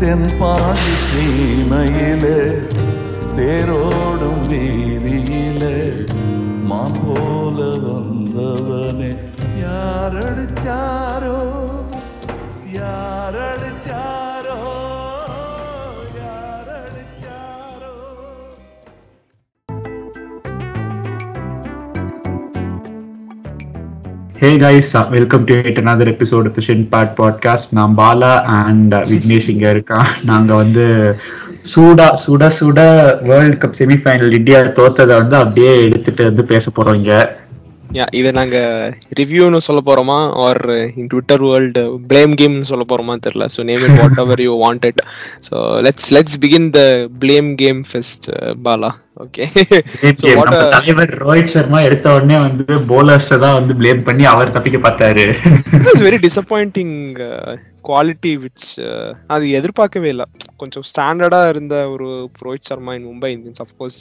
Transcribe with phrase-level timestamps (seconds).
[0.00, 2.38] தென்பாண்டி சீமையிலே
[3.36, 5.76] தேரோடும் வீதியிலே
[6.68, 9.10] மா போல வந்தவனே.
[9.62, 11.36] யாரடிச்சாரோ
[12.76, 14.35] யாரடிச்சாரோ
[24.38, 29.00] hey guys welcome to to another episode of Shin the podcast நான் பாலா அண்ட் uh,
[29.10, 30.84] விக்னேஷ் இங்க இருக்கான் நாங்க வந்து
[31.64, 32.80] சூடா சுட சுட
[33.28, 37.14] வேர்ல்ட் கப் செமிஃபைனல் இந்தியா தோத்ததை வந்து அப்படியே எடுத்துட்டு வந்து பேச போறோம் இங்க.
[37.90, 38.58] யா இதை நாங்க
[39.20, 40.18] ரிவ்யூன்னு சொல்ல போறோமா?
[40.44, 40.62] Or
[40.96, 43.46] in Twitter world blame கேம்னு சொல்ல போறோமா தெரியல.
[43.56, 45.02] So name it whatever you wanted
[45.48, 46.82] so let's let's begin the
[47.20, 48.28] blame game fest
[48.62, 48.92] Bala
[49.24, 49.44] okay.
[50.74, 55.24] தலைவர் ரோஹித் சர்மா எடுத்த உடனே வந்து போலர்ஸ் தான் வந்து ப்ளேம் பண்ணி அவர் தப்பிக்க பார்த்தாரு.
[55.78, 56.94] It's very disappointing
[57.88, 58.66] quality which
[59.34, 60.26] அது எதிர்பார்க்கவே இல்லை.
[60.62, 62.08] கொஞ்சம் ஸ்டாண்டர்டா இருந்த ஒரு
[62.46, 64.00] Rohit Sharma in Mumbai Indians of course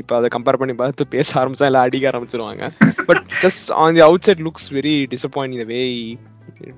[0.00, 2.66] இப்போ அதை கம்பேர் பண்ணி பார்த்து பேச ஆரம்பிச்சா எல்லாம் அடிக்க ஆரம்பிச்சிருவாங்க.
[3.08, 5.82] But just on the outside looks very disappointing way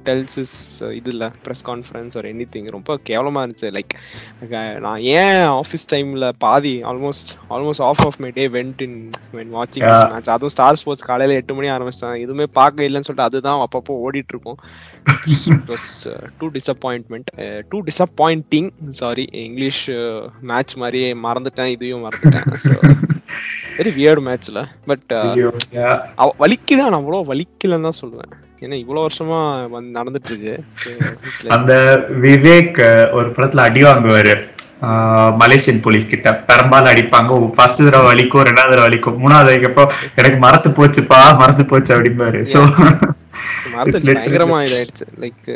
[0.05, 0.57] tells is
[0.99, 3.69] இது இல்லை ப்ரெஸ் கான்ஃபரன்ஸ் ஒரு எனி திங் ரொம்ப கேவலமா இருந்துச்சு.
[3.77, 8.99] லைக் நான் ஏன் ஆஃபீஸ் டைம்ல பாதி almost almost half of my day went in
[9.39, 9.87] when வாட்சிங்.
[10.13, 12.19] மேட்ச் அதுவும் ஸ்டார் ஸ்போர்ட்ஸ் காலையில எட்டு மணி ஆரம்பிச்சிட்டாங்க.
[12.27, 14.59] எதுவுமே பார்க்க இல்லைன்னு சொல்லிட்டு அதுதான் அப்பப்போ ஓடிட்டு இருக்கும்
[16.39, 17.31] too disappointment
[17.73, 18.71] too disappointing
[19.03, 19.85] sorry English
[20.53, 21.73] match மாதிரியே மறந்துட்டேன்.
[21.77, 22.93] இதையும் மறந்துட்டேன்.
[23.79, 24.59] வெரி வியர்டு மேட்ச்ல
[24.91, 25.13] பட்
[25.77, 25.95] Yeah.
[26.43, 28.33] வலிக்குதான் நான் அவ்வளோ வலிக்கலன்னு தான் சொல்லுவேன்
[28.65, 29.39] ஏன்னா இவ்வளவு வருஷமா
[29.97, 30.55] நடந்துட்டு இருக்கு
[31.57, 31.73] அந்த
[32.25, 32.79] விவேக்
[33.19, 34.35] ஒரு படத்துல அடி வாங்குவாரு.
[35.41, 36.29] மலேசியன் போலீஸ் கிட்ட.
[36.49, 37.37] பெரும்பாலும் அடிப்பாங்க.
[37.57, 39.19] ஃபர்ஸ்ட் தடவை வலிக்கும் ரெண்டாவது தடவை வலிக்கும்.
[39.23, 39.85] மூணாவது வரைக்கப்போ
[40.21, 42.41] எனக்கு மறத்து போச்சுப்பா மறத்து போச்சு அப்படிம்பாரு.
[42.53, 42.61] சோ
[43.75, 45.07] மறந்துச்சு பயங்கரமா இதாயிடுச்சு.
[45.23, 45.51] Like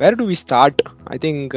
[0.00, 0.80] where do we start
[1.14, 1.56] I think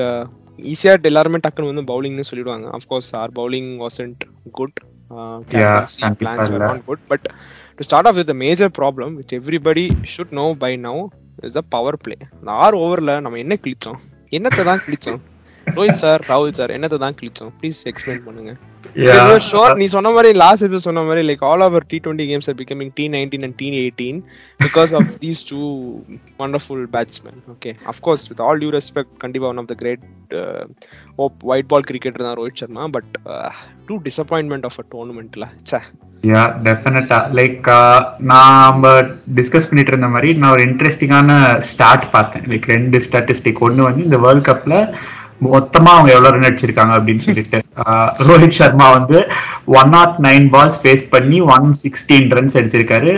[0.71, 2.65] ஈஸியா எல்லாருமே டக்குன்னு வந்து பவுலிங்னு சொல்லிடுவாங்க.
[2.77, 4.23] Of course our bowling wasn't
[4.59, 6.67] good Yeah, plans கண்டிப்பா were இல்ல.
[6.67, 7.23] not good but
[7.77, 10.97] to start off with the major problem which everybody should know by now
[11.43, 13.99] is the power play அந்த ஆறு ஓவர்ல நம்ம என்ன கிழிச்சோம்
[14.31, 15.21] என்னத்தை தான் கிழிச்சோம்
[15.67, 17.51] ரோஹித் சார் ராகுல் சார் என்னத்தை தான் கிழிச்சோம்?
[17.59, 18.53] ப்ளீஸ் எக்ஸ்பிளைன் பண்ணுங்க.
[19.45, 22.57] ஷோர் நீ சொன்ன மாதிரி லாஸ்ட் எபிசோட் சொன்ன மாதிரி like all our T twenty games are
[22.59, 24.19] becoming T nineteen and T eighteen
[24.59, 25.61] because of these two
[26.41, 30.03] wonderful batsman okay of course with all due respect கண்டிப்பா one of the great
[31.51, 33.11] white ball cricketer தான் Rohit Sharma but
[33.89, 35.79] too disappointment of a டோர்னமெண்ட்ல say
[36.23, 37.65] யா டெஃபினட்டா like
[38.31, 38.91] நாம
[39.39, 41.31] discuss பண்ணிட்டு இருந்த மாதிரி நான் ஒரு இன்ட்ரெஸ்டிங்கான
[41.71, 42.45] ஸ்டார்ட் பார்த்தேன்.
[42.51, 44.75] லைக் ரெண்டு ஸ்டாட்டிஸ்டிக் ஒன்னு வந்து இந்த வேர்ல்ட் கப்ல
[45.45, 47.59] மொத்தமா அவங்க எவ்வளவு அடிச்சிருக்காங்க அப்படின்னு சொல்லிட்டு
[48.29, 49.19] ரோஹித் சர்மா வந்து
[49.79, 53.13] one not nine balls face பண்ணி ஒன் சிக்ஸ்டீன் ரன்ஸ் அடிச்சிருக்காரு.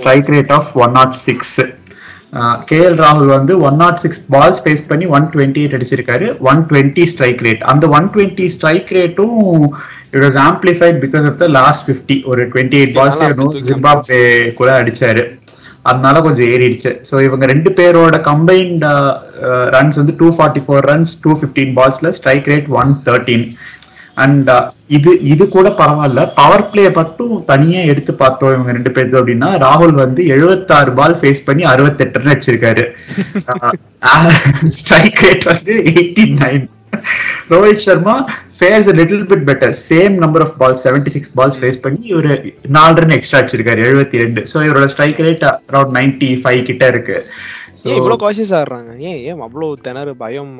[0.00, 1.58] Strike rate of one not six
[2.70, 6.26] K L ராகுல் வந்து one not six balls face பண்ணி ஒன் டுவெண்ட்டி எயிட் அடிச்சிருக்காரு.
[6.50, 9.38] ஒன் டுவெண்ட்டி ஸ்ட்ரைக் ரேட் அந்த ஒன் டுவெண்ட்டி ஸ்ட்ரைக் ரேட்டும்
[10.14, 13.70] it was amplified because of the last fifty ஒரு twenty eight நல்லா அப்படி balls தூக்கி
[13.70, 14.20] ஜிம்பாப்வே
[14.60, 15.24] கூட அடிச்சாரு.
[15.90, 16.92] அதனால கொஞ்சம் ஏறிடுச்சு.
[17.08, 18.84] ஸோ இவங்க ரெண்டு பேரோட கம்பைன்ட்
[19.76, 23.46] ரன்ஸ் வந்து two forty four runs two fifteen பால்ஸ்ல strike rate one thirteen
[24.24, 24.48] and
[24.96, 26.20] இது இது கூட பரவாயில்ல.
[26.38, 31.44] பவர் பிளே மட்டும் தனியா எடுத்து பார்த்தோம் இவங்க ரெண்டு பேருக்கு அப்படின்னா ராகுல் வந்து 76 பால் ஃபேஸ்
[31.48, 32.84] பண்ணி 68 ரன் அடிச்சிருக்காரு
[34.78, 36.64] ஸ்ட்ரைக் ரேட் வந்து eighty nine
[37.54, 38.16] Rohit Sharma
[38.60, 42.32] fares little bit better same number of ball seventy six balls face பண்ணி ஒரு
[42.78, 44.42] நாலு ரன் எக்ஸ்ட்ரா அடிச்சிருக்காரு எழுபத்தி ரெண்டு.
[44.52, 47.18] ஸோ இவரோட strike rate around ninety five கிட்ட இருக்கு.
[47.96, 48.92] இவ்வளவு காஷியஸ் ஆடுறாங்க?
[49.08, 50.54] ஏன் ஏன் அவ்வளவு திணறு பயம்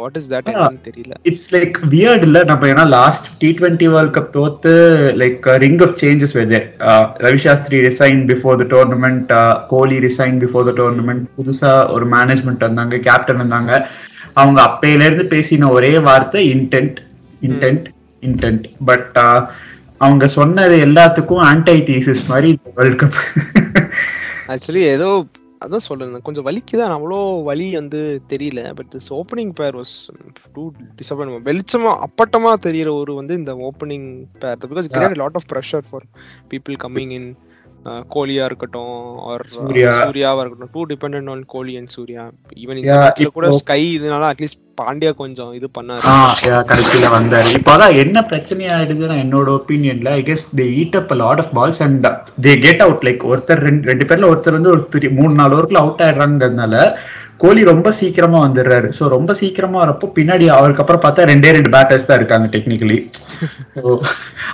[0.00, 0.50] வாட் இஸ் தட்
[0.88, 1.14] தெரியல.
[1.30, 2.38] இட்ஸ் லைக் வியர்ட் இல்ல.
[2.50, 4.72] நம்ம ஏன்னா last T twenty world cup தோத்து
[5.22, 6.60] like ring of changes வெதே
[7.26, 9.32] Ravi Shastri resign before the tournament
[9.72, 13.80] Kohli resign before the tournament புதுசா ஒரு மேனேஜ்மெண்ட் வந்தாங்க கேப்டன் வந்தாங்க.
[14.36, 16.98] அவங்க அப்பையில இருந்து பேசின ஒரே வார்த்தை இன்டென்ட்
[17.42, 17.86] இன்டென்ட்
[18.22, 19.16] இன்டென்ட் பட்
[19.98, 23.18] அவங்க சொன்னது எல்லாத்துக்கும் ஆன்டை தீசிஸ் மாதிரி வேர்ல்ட் கப்
[24.48, 25.08] ஆக்சுவலி ஏதோ
[25.64, 26.20] அதான் சொல்றேன்.
[26.20, 28.60] கொஞ்சம் வலிக்குதான் அவ்வளோ வலி வந்து தெரியல.
[28.74, 29.94] But this opening pair was
[30.52, 30.62] too
[30.98, 36.06] disappointment வெளிச்சமா அப்பட்டமா தெரியற ஒரு வந்து இந்த opening pair because create lot of pressure for
[36.50, 37.28] people coming in
[38.14, 38.94] Goliath இருக்கட்டும்
[39.30, 39.92] ஆர் சூர்யா.
[40.02, 40.72] சூர்யாவா இருக்கட்டும்.
[40.76, 42.24] Too depend on Kohli and Surya.
[42.62, 46.02] Even இந்த கூட ஸ்கை இதனால அட்லீஸ்ட் பாண்டியா கொஞ்சம் இது பண்ணாரு.
[46.70, 47.50] கடைசியில வந்தாரு.
[47.58, 51.82] இப்போ அதான் என்ன பிரச்சனை ஆயிடுதுன்னா என்னோட ஒப்பீனியன்ல I guess they eat up lot of balls
[51.86, 52.08] and
[52.46, 56.04] they get out like ஒருத்தர் ரெண்டு ரெண்டு பேர்ல ஒருத்தர் வந்து ஒரு மூணு நாலு ஓவருக்குள்ள அவுட்
[56.06, 56.74] ஆயிடுறாங்கிறதுனால
[57.42, 58.88] கோலி ரொம்ப சீக்கிரமா வந்துடுறாரு.
[58.98, 62.98] ஸோ ரொம்ப சீக்கிரமா வரப்போ பின்னாடி அவருக்கு அப்புறம் பார்த்தா ரெண்டே ரெண்டு பேட்டர்ஸ் தான் இருக்காங்க டெக்னிக்கலி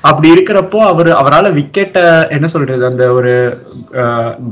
[0.08, 2.04] அப்படி இருக்கிறப்போ அவர் அவரால் விக்கெட்டை
[2.36, 3.34] என்ன சொல்றது அந்த ஒரு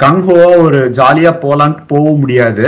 [0.04, 2.66] கங்ஹோவா ஒரு ஜாலியா போலான்ட்டு போக முடியாது.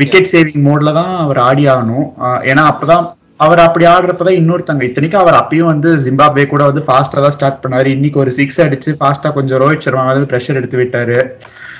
[0.00, 2.08] விக்கெட் சேவிங் மோட்ல தான் அவர் ஆடி ஆகணும்.
[2.50, 3.06] ஏன்னா அப்பதான்
[3.44, 7.88] அவர் அப்படி ஆடுறப்பதான் இன்னொருத்தங்க இத்தனைக்கும் அவர் அப்பயும் வந்து ஜிம்பாப்வே கூட வந்து ஃபாஸ்டா தான் ஸ்டார்ட் பண்ணாரு
[7.96, 11.18] இன்னைக்கு ஒரு சிக்ஸ் அடிச்சு ஃபாஸ்டா கொஞ்சம் ரோஹித் சர்மா மேல பிரஷர் எடுத்து விட்டாரு.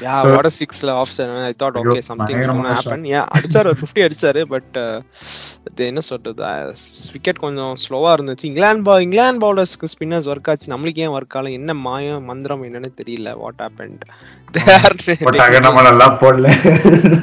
[0.04, 1.12] யா வாட் சிக்ஸ்ல off
[1.48, 4.76] I thought okay something happen ஏன் அடிச்சாரு ஒரு ஃபிஃப்டி அடிச்சாரு பட்
[5.88, 6.42] என்ன சொல்றது?
[7.12, 8.48] விக்கெட் கொஞ்சம் ஸ்லோவா இருந்துச்சு.
[8.50, 10.72] இங்கிலாந்து பா இங்கிலாந்து பவுலர்ஸ்க்கு ஸ்பின்னர்ஸ் ஒர்க் ஆச்சு.
[10.74, 11.52] நம்மளுக்கு ஏன் ஒர்க் ஆகல?
[11.58, 13.30] என்ன மாயம் மந்திரம் என்னன்னு தெரியல.
[13.42, 14.04] வாட் ஹேப்பன்ட்
[16.24, 16.48] போடல.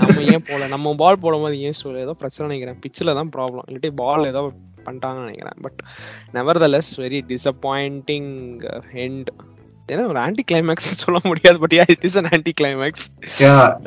[0.01, 2.05] நம்ம ஏன் போல நம்ம பால் போடும்போது ஏன் சொல்ல?
[2.07, 2.79] ஏதோ பிரச்சனை நினைக்கிறேன்.
[2.85, 4.41] பிச்சில் தான் ப்ராப்ளம் இல்லாட்டி பால் ஏதோ
[4.85, 5.59] பண்ணிட்டாங்கன்னு நினைக்கிறேன்.
[5.61, 5.79] But
[6.75, 8.31] nevertheless very disappointing
[9.05, 9.29] end
[9.89, 13.05] ஏன்னா ஒரு ஆன்டி கிளைமேக்ஸ் சொல்ல முடியாது but yeah it is an anticlimax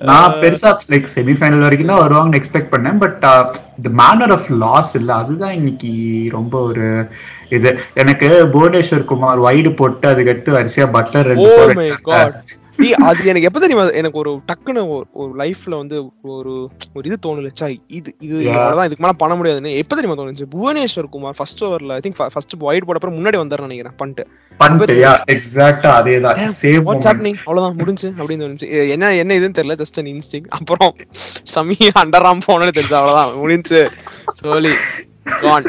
[0.08, 3.18] நான் பெருசா லைக் செமிஃபைனல் வரைக்கும் தான் வருவாங்கன்னு எக்ஸ்பெக்ட் பண்ணேன் but
[3.84, 5.92] the manner of loss இல்ல அதுதான் இன்னைக்கு
[6.32, 6.86] ரொம்ப ஒரு
[7.50, 7.70] இது.
[7.96, 11.88] எனக்கு புவனேஸ்வர் குமார் வைடு போட்டு அதுக்கடுத்து வரிசையா பட்லர் ஓ ரெண்டு
[12.76, 13.88] அது எனக்கு எப்ப தெரியுமா?
[13.88, 18.50] எனக்கு ஒரு டக்குன்னு ஒரு- லைஃப்ல வந்து ஒரு ஒரு இது தோணுச்சா இது இது.
[18.50, 19.76] அவ்வளவுதான் இதுக்கு மேல பண்ண முடியாதுன்னு.
[19.76, 20.42] எப்ப தெரியுமா தோணுச்சு?
[20.52, 24.28] புவனேஸ்வர் குமார் ஃபர்ஸ்ட் ஓவர்ல ஐ திங்க் ஃபர்ஸ்ட் ஒயிட் போட அப்புறம் முன்னாடி வந்தாருன்னு நினைக்கிறேன் பண்ணிட்டு.
[27.44, 28.88] அவ்வளவுதான் முடிஞ்சு அப்படின்னு தோணுச்சு.
[28.88, 30.96] என்ன என்ன இதுன்னு தெரியல ஜஸ்ட் அன் இன்ஸ்டிங் அப்புறம்
[31.54, 33.90] சமி அண்டராம் போனது தெரிஞ்சு அவ்வளவுதான் முடிஞ்சு.
[34.32, 34.72] சோலி
[35.24, 35.64] gone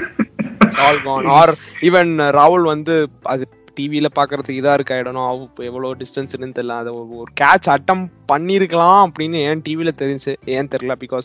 [0.78, 3.48] all gone or even ராகுல் வந்து அது
[3.80, 6.68] டிவில பாக்குறதுக்கு இதா இருக்கு ஆயிடணும் அவ எவ்வளவு டிஸ்டன்ஸ் தெரியல.
[6.68, 10.96] அது ஒரு- கேட்ச் அட்டம் பண்ணிருக்கலாம் அப்படின்னு ஏன் டிவில தெரிஞ்சு ஏன் தெரியல?
[11.00, 11.22] பிகாஸ்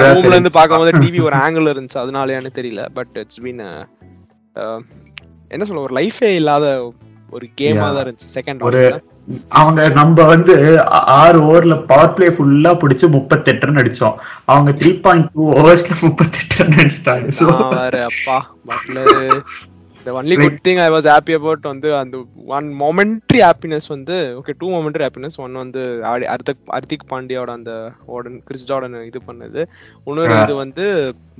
[0.00, 0.52] ரூம்ல இருந்து.
[0.52, 1.98] பார்க்கும்போது டிவி ஒரு ஆங்கிள் இருந்துச்சு.
[1.98, 2.86] அதனாலயான்னு தெரியல.
[2.94, 3.86] பட் இட்ஸ் பீன்
[5.48, 6.92] என்ன சொல்ல ஒரு லைஃபே இல்லாத
[7.30, 7.78] ஒரு கேமா.
[7.78, 8.38] தான் இருந்துச்சு.
[8.38, 9.04] செகண்ட் ஒரு
[9.48, 14.14] அவங்க நம்ம வந்து ஆறு ஓவர்ல பவர் பிளே ஃபுல்லா பிடிச்சு முப்பத்தெட்டு ரன் அடிச்சோம்.
[14.44, 17.28] அவங்க த்ரீ பாயிண்ட் டூ ஓவர்ஸ்ல முப்பத்தெட்டு ரன் அடிச்சிட்டாங்க
[20.04, 22.16] The only good thing i was happy about வந்து அந்த
[22.56, 25.34] ஒன் momentary happiness வந்து okay two momentary happiness.
[25.44, 25.82] One வந்து
[26.32, 27.72] ஹர்திக் ஹர்திக் பாண்டியாவோட அந்த
[28.14, 29.60] ஓடன் கிறிஸ் ஜார்டன் இது பண்ணது.
[30.08, 30.34] இன்னொரு.
[30.42, 30.86] இது வந்து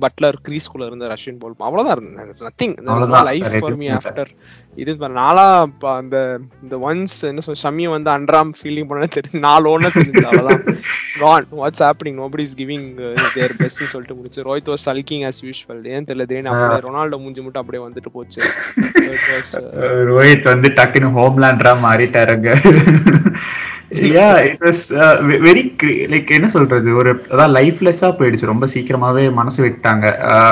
[0.05, 1.55] பட்லர் கிரீஸ்குள்ள இருந்த ரஷ்யன் போல்.
[1.69, 2.45] அவ்வளவுதான் இருந்தது.
[2.49, 2.75] Nothing.
[3.29, 3.89] Life for me.
[3.97, 4.31] After
[4.83, 5.47] இது நாளா
[5.97, 6.17] அந்த
[6.63, 10.79] இந்த ஒன்ஸ் என்ன சொல்ல ஷமி வந்து அண்ட்ராம் ஃபீலிங் பண்ண தெரிஞ்சு நாலு ஒன்னு தெரிஞ்சு அவ்வளவுதான்.
[11.19, 12.87] Gone what's happening nobody is giving
[13.35, 14.47] their best சொல்லிட்டு முடிச்சு.
[14.47, 18.41] Rohit was sulking as usual ஏன் தெரியல திடீர்னு அப்படியே ரொனால்டோ மூஞ்சி மட்டும் அப்படியே வந்துட்டு போச்சு.
[20.09, 22.49] ரோஹித் வந்து டக்குன்னு ஹோம்லேண்டரா மாறிட்டாருங்க
[24.13, 24.79] yeah it was
[25.43, 25.61] very
[26.11, 26.89] like என்ன சொல்றது?
[26.93, 28.51] ஒரு அதான் லைஃப்லெஸ்ஸா போயிடுச்சு.
[28.51, 30.05] ரொம்ப சீக்கிரமாவே மனசு விட்டாங்க.
[30.29, 30.51] Uh,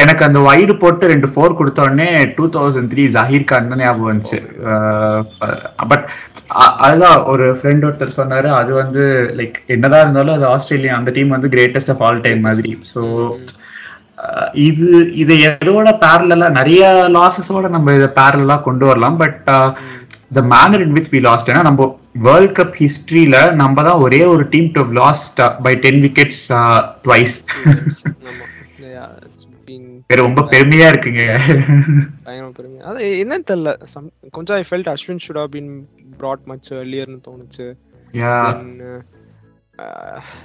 [0.00, 2.06] எனக்கு அந்த வைடு போட்டு ரெண்டு ஃபோர் கொடுத்த உடனே
[2.36, 4.38] two thousand three Zaheer Khan தான் ஞாபகம் வந்துச்சு.
[5.92, 6.06] பட்
[6.84, 9.04] அதுதான் ஒரு ஃப்ரெண்ட் ஒருத்தர் சொன்னாரு அது வந்து
[9.40, 12.72] லைக் என்னதான் இருந்தாலும் அது ஆஸ்திரேலியா அந்த டீம் வந்து கிரேட்டஸ்ட் ஆஃப் ஆல் டைம் மாதிரி.
[12.94, 13.60] ஸோ அஹ்
[14.68, 16.82] இது இது எதோட பேரலா நிறைய
[17.16, 19.38] லாசஸோட நம்ம இதை பேரலா கொண்டு வரலாம் but
[20.36, 21.88] the manner in which we lost ஏன்னா நம்ம
[22.26, 26.44] வேர்ல்ட் கப் ஹிஸ்டரியில நம்ம தான் ஒரே ஒரு team to lost by ten wickets
[27.06, 27.36] twice
[30.20, 31.22] ரொம்ப பெருமையா இருக்குங்க.
[32.24, 32.80] பயங்கர பெருமை.
[32.90, 33.70] அது என்னன்னு தெரியல.
[34.30, 35.70] கொஞ்சம் I felt Ashwin should have been
[36.20, 37.66] brought much earlierனு தோணுச்சு.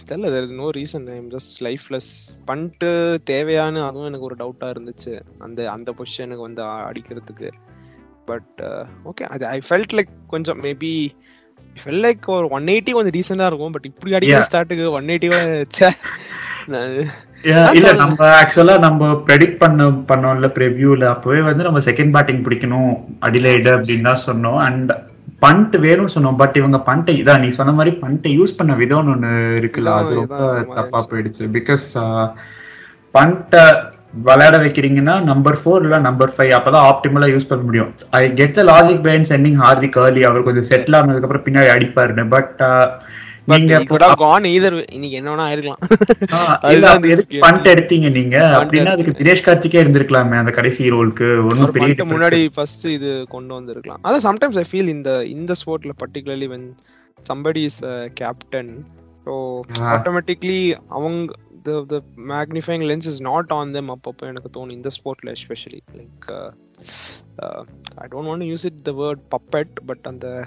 [0.08, 1.02] தெரியல there is no reason.
[1.14, 2.12] I am just lifeless
[2.46, 2.90] பண்ணிட்டு
[3.30, 5.14] தேவையான்னு அதுவும் எனக்கு ஒரு டவுட்டா இருந்துச்சு.
[5.40, 7.50] அந்த அந்த பொசிஷனுக்கு வந்து அடிக்கிறதுக்கு.
[8.26, 8.62] பட்
[9.10, 10.94] ஓகே அது ஐ ஃபெல்ட் லைக் கொஞ்சம் மேபி
[11.84, 13.72] ஃபெல் லைக் ஒரு ஒன் எயிட்டி கொஞ்சம் டீசெண்டா இருக்கும்.
[13.72, 14.46] பட் இப்படி அடிக்கிற.
[14.52, 15.30] ஸ்டார்ட்டுக்கு ஒன் எயிட்டி
[17.78, 17.92] இல்ல.
[17.94, 22.92] நம்ம ஆக்சுவலா நம்ம ப்ரெடிக்ட் பண்ண பண்ணோம்ல ப்ரிவியூல அப்பவே வந்து நம்ம செகண்ட் பேட்டிங் பிடிக்கணும்.
[23.28, 24.59] அடிலைடு அப்படின்னு தான் சொன்னோம்.
[24.68, 24.92] அண்ட்
[25.42, 26.38] பண்ட் வேணும்னு சொன்னோம்.
[26.38, 29.31] பட் இவங்க பண்ட்டை இதான் நீ சொன்ன மாதிரி பண்ட்டை யூஸ் பண்ண விதம்னு ஒண்ணு
[29.62, 29.94] இருக்குல்ல.
[30.00, 31.06] அது ரொம்ப தப்பா.
[31.12, 31.46] போயிடுச்சு.
[31.58, 31.86] பிகாஸ்
[33.14, 33.64] பண்ட்டை
[34.26, 37.92] விளையாட வைக்கிறீங்கன்னா நம்பர் ஃபோர் இல்ல நம்பர் ஃபைவ் அப்பதான் ஆப்டிமலா யூஸ் பண்ண முடியும்.
[38.10, 40.24] I get the logic behind sending Hardik early.
[40.30, 42.26] அவர் கொஞ்சம் செட்டில் ஆனதுக்கு அப்புறம் பின்னாடி அடிப்பாருன்னு.
[42.30, 42.62] பட்
[43.52, 43.74] நீங்க
[44.50, 44.86] either way.
[44.96, 45.18] இன்னைக்கு
[46.68, 49.14] அதுதான் எதுக்கு பண்ட் எடுத்தீங்க நீங்க அப்படின்னா அதுக்கு.
[49.20, 53.54] தினேஷ் கார்த்திகே இருந்திருக்கலாமே அந்த கடைசி ரோலுக்கு ஒன்னும் ஒரு பெரிய பண்ணிட்டு difference முன்னாடி ஃபர்ஸ்ட் இது கொண்டு
[53.58, 56.68] வந்திருக்கலாம் அதான் சம்டைம்ஸ் ஐ ஃபீல் இந்த இந்த ஸ்போர்ட்ல particularly when
[57.26, 57.82] somebody is
[58.22, 58.74] captain
[59.28, 59.36] so
[59.72, 59.90] Yeah.
[59.94, 60.60] Automatically
[60.98, 61.32] அவங்க
[61.66, 61.98] the the
[62.30, 66.28] magnifying lens is not on them அப்பப்போ எனக்கு தோணும் இந்த ஸ்போர்ட்ல especially like
[67.95, 70.45] I don't want use it the word puppet but அந்த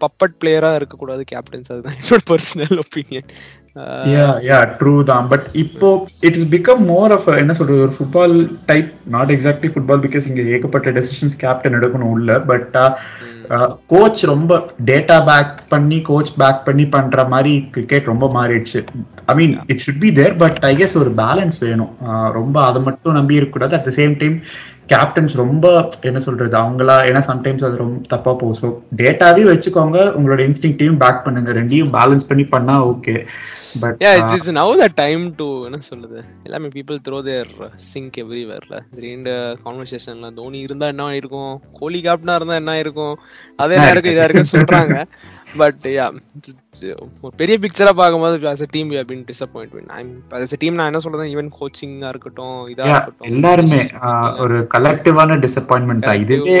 [0.00, 3.28] பப்பட் பிளேயரா இருக்கக்கூடாது கேப்டன்ஸ் அதுதான் என்னோட பர்சனல் ஒப்பீனியன்
[4.46, 5.28] யா ட்ரூ தான்.
[5.30, 5.88] பட் இப்போ
[6.26, 10.42] it is become more of என்ன சொல்றது ஒரு football type not exactly football because இங்க
[10.56, 12.36] ஏகப்பட்ட டெசிஷன்ஸ் கேப்டன் எடுக்கணும் உள்ள.
[12.50, 12.76] பட்
[13.92, 14.58] கோச் ரொம்ப
[14.90, 18.82] டேட்டா பேக் பண்ணி கோச் பேக் பண்ணி பண்ற மாதிரி கிரிக்கெட் ரொம்ப மாறிடுச்சு.
[19.26, 21.92] I mean it should be there but I guess ஒரு பேலன்ஸ் வேணும்.
[22.06, 23.76] ஆஹ் ரொம்ப அதை மட்டும் நம்பி இருக்கக்கூடாது.
[23.80, 24.38] At the same time
[24.92, 25.66] captains ரொம்ப
[26.08, 28.58] என்ன சொல்றது அவங்களா ஏன்னா சம்டைம்ஸ் அது ரொம்ப தப்பா போகும்.
[28.62, 28.68] ஸோ
[29.00, 31.52] டேட்டாவே வச்சுக்கோங்க உங்களோட இன்ஸ்டிங்டையும் பேக் பண்ணுங்க.
[31.58, 33.16] ரெண்டையும் பேலன்ஸ் பண்ணி பண்ணா okay
[33.82, 37.46] but yeah it's, it's now the time to என்ன சொல்லுது எல்லாமே people throw their
[37.90, 43.16] sink everywhereல திடீர்னு கான்வர்சேஷன்ல தோனி இருந்தா என்ன இருக்கும் கோலி கேப்டனா இருந்தா என்ன இருக்கும்
[43.64, 44.52] அதே நேரம் இதா இருக்கு.
[44.54, 44.98] சொல்றாங்க.
[45.60, 46.06] பட் யா
[47.24, 49.84] ஒரு பெரிய பிக்சரா பார்க்கும்போது as a team we have been disappointed.
[49.96, 50.08] I'm
[50.40, 53.28] as a team நான் என்ன சொல்றேன் ஈவன் கோச்சிங்கா இருக்கட்டும் இதா இருக்கட்டும்.
[53.30, 53.80] எல்லாருமே
[54.44, 56.22] ஒரு கலெக்டிவான டிசப்பாயின்மெண்ட் தான்.
[56.24, 56.56] இதுவே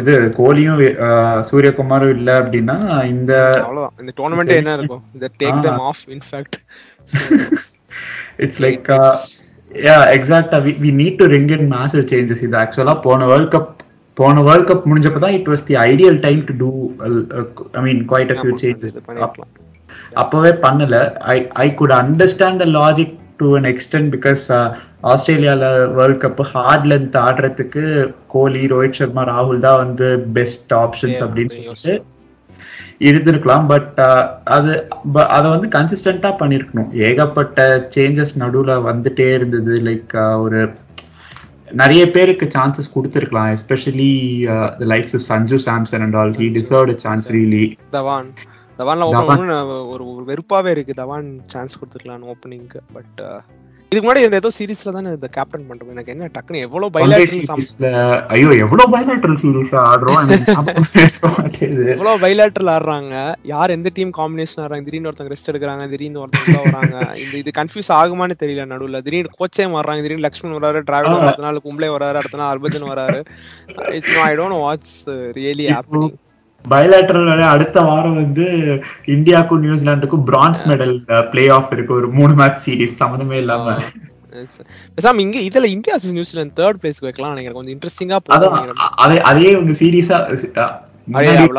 [0.00, 0.78] இது கோலியும்
[1.48, 2.76] சூரியகுமாரும் இல்ல அப்படின்னா
[3.14, 3.32] இந்த
[3.66, 3.94] அவ்வளவுதான்.
[4.02, 5.02] இந்த டோர்னமெண்ட் என்ன இருக்கும்?
[5.16, 6.56] இந்த take them off in fact
[8.44, 8.88] it's like
[9.70, 13.70] yeah எக்ஸாக்டா we need to ring in massive changes இது ஆக்சுவலா போன வேர்ல்ட் கப்
[14.20, 16.70] போன வேர்ல்ட் கப் முடிஞ்சப்ப தான் it was the ideal time to do
[17.72, 18.94] I mean quite a few changes
[20.14, 20.96] அப்பவே பண்ணல.
[21.28, 24.44] I I could understand the logic to an extent because
[25.02, 27.82] ஆஸ்திரேலியால world cup hard length ஆடுறதுக்கு
[28.26, 31.94] கோலி ரோஹித் சர்மா ராகுல் தான் வந்து பெஸ்ட் ஆப்ஷன்ஸ் அப்படின்னு சொல்லிட்டு
[33.00, 33.66] இருந்திருக்கலாம்.
[33.66, 34.00] பட்
[34.50, 34.72] அது
[35.12, 36.92] ப- அத வந்து கன்சிஸ்டன்டா பண்ணிருக்கணும்.
[37.00, 37.60] ஏகப்பட்ட
[37.96, 39.80] சேஞ்சஸ் நடுவுல வந்துட்டே இருந்தது.
[39.80, 40.60] லைக் ஒரு
[41.72, 44.12] நிறைய பேருக்கு சான்சஸ் கொடுத்துருக்கலாம் especially
[44.84, 48.30] likes of Sanju Samson and all he deserve chance really Dhawan
[48.80, 49.22] தவான்ல Dhawan.
[49.22, 49.46] Open
[49.92, 51.00] ஒரு ஒரு வெறுப்பாவே இருக்கு.
[51.02, 53.22] தவான் சான்ஸ் கொடுத்துக்கலாம் ஓப்பனிங்க்கு பட்
[53.92, 55.90] இதுக்கு முன்னாடி இந்த ஏதோ சீரிஸ்ல தானே இந்த கேப்டன் பண்றோம்.
[55.90, 60.28] எனக்கு என்ன டக்குன்னு எவ்வளவு பைலாட்டரல் ஐயோ எவ்வளவு பயலாட்டல் சீரீஸ் ஆடுறோம்.
[61.94, 63.14] எவ்வளவு பைலாட்டரல் ஆடுறாங்க.
[63.44, 64.84] யார் எந்த டீம் காம்பினேஷன் ஆடுறாங்க?
[64.84, 66.94] திடீர்னு ஒருத்தங்க ரெஸ்ட் எடுக்கிறாங்க திடீர்னு ஒருத்தங்க வராங்க.
[67.16, 69.02] இந்த இது கன்ஃபியூஸ் ஆகுமான்னு தெரியல நடுவுல.
[69.02, 71.20] திடீர்னு கோச்சே மாறுறாங்க திடீர்னு லக்ஷ்மண் வராரு டிராவிட் ஆ.
[71.22, 73.20] அடுத்த நாள் கும்ப்ளே வராரு அடுத்த நாள் ஹர்பஜன் வராரு.
[73.90, 74.98] It's I don't what's
[75.38, 76.16] really happening
[76.68, 78.46] bilateral அடுத்த வாரம் வந்து
[79.06, 80.94] இந்தியாவுக்கும் நியூசிலாந்துக்கும் பிரான்ஸ் மெடல்
[81.30, 81.94] பிளே ஆஃப் இருக்கு.
[81.94, 83.78] ஒரு மூணு மேட்ச் சீரிஸ் சம்மந்தமே இல்லாம.
[84.96, 87.52] பேசாம இங்க இதுல இந்தியா நியூசிலாந்து தேர்ட் பிளேஸ்க்கு வைக்கலாம் நினைக்கிறேன்.
[87.52, 88.18] கொஞ்சம் இன்ட்ரெஸ்டிங்கா
[88.84, 90.18] அதே அதே உங்க சீரியஸா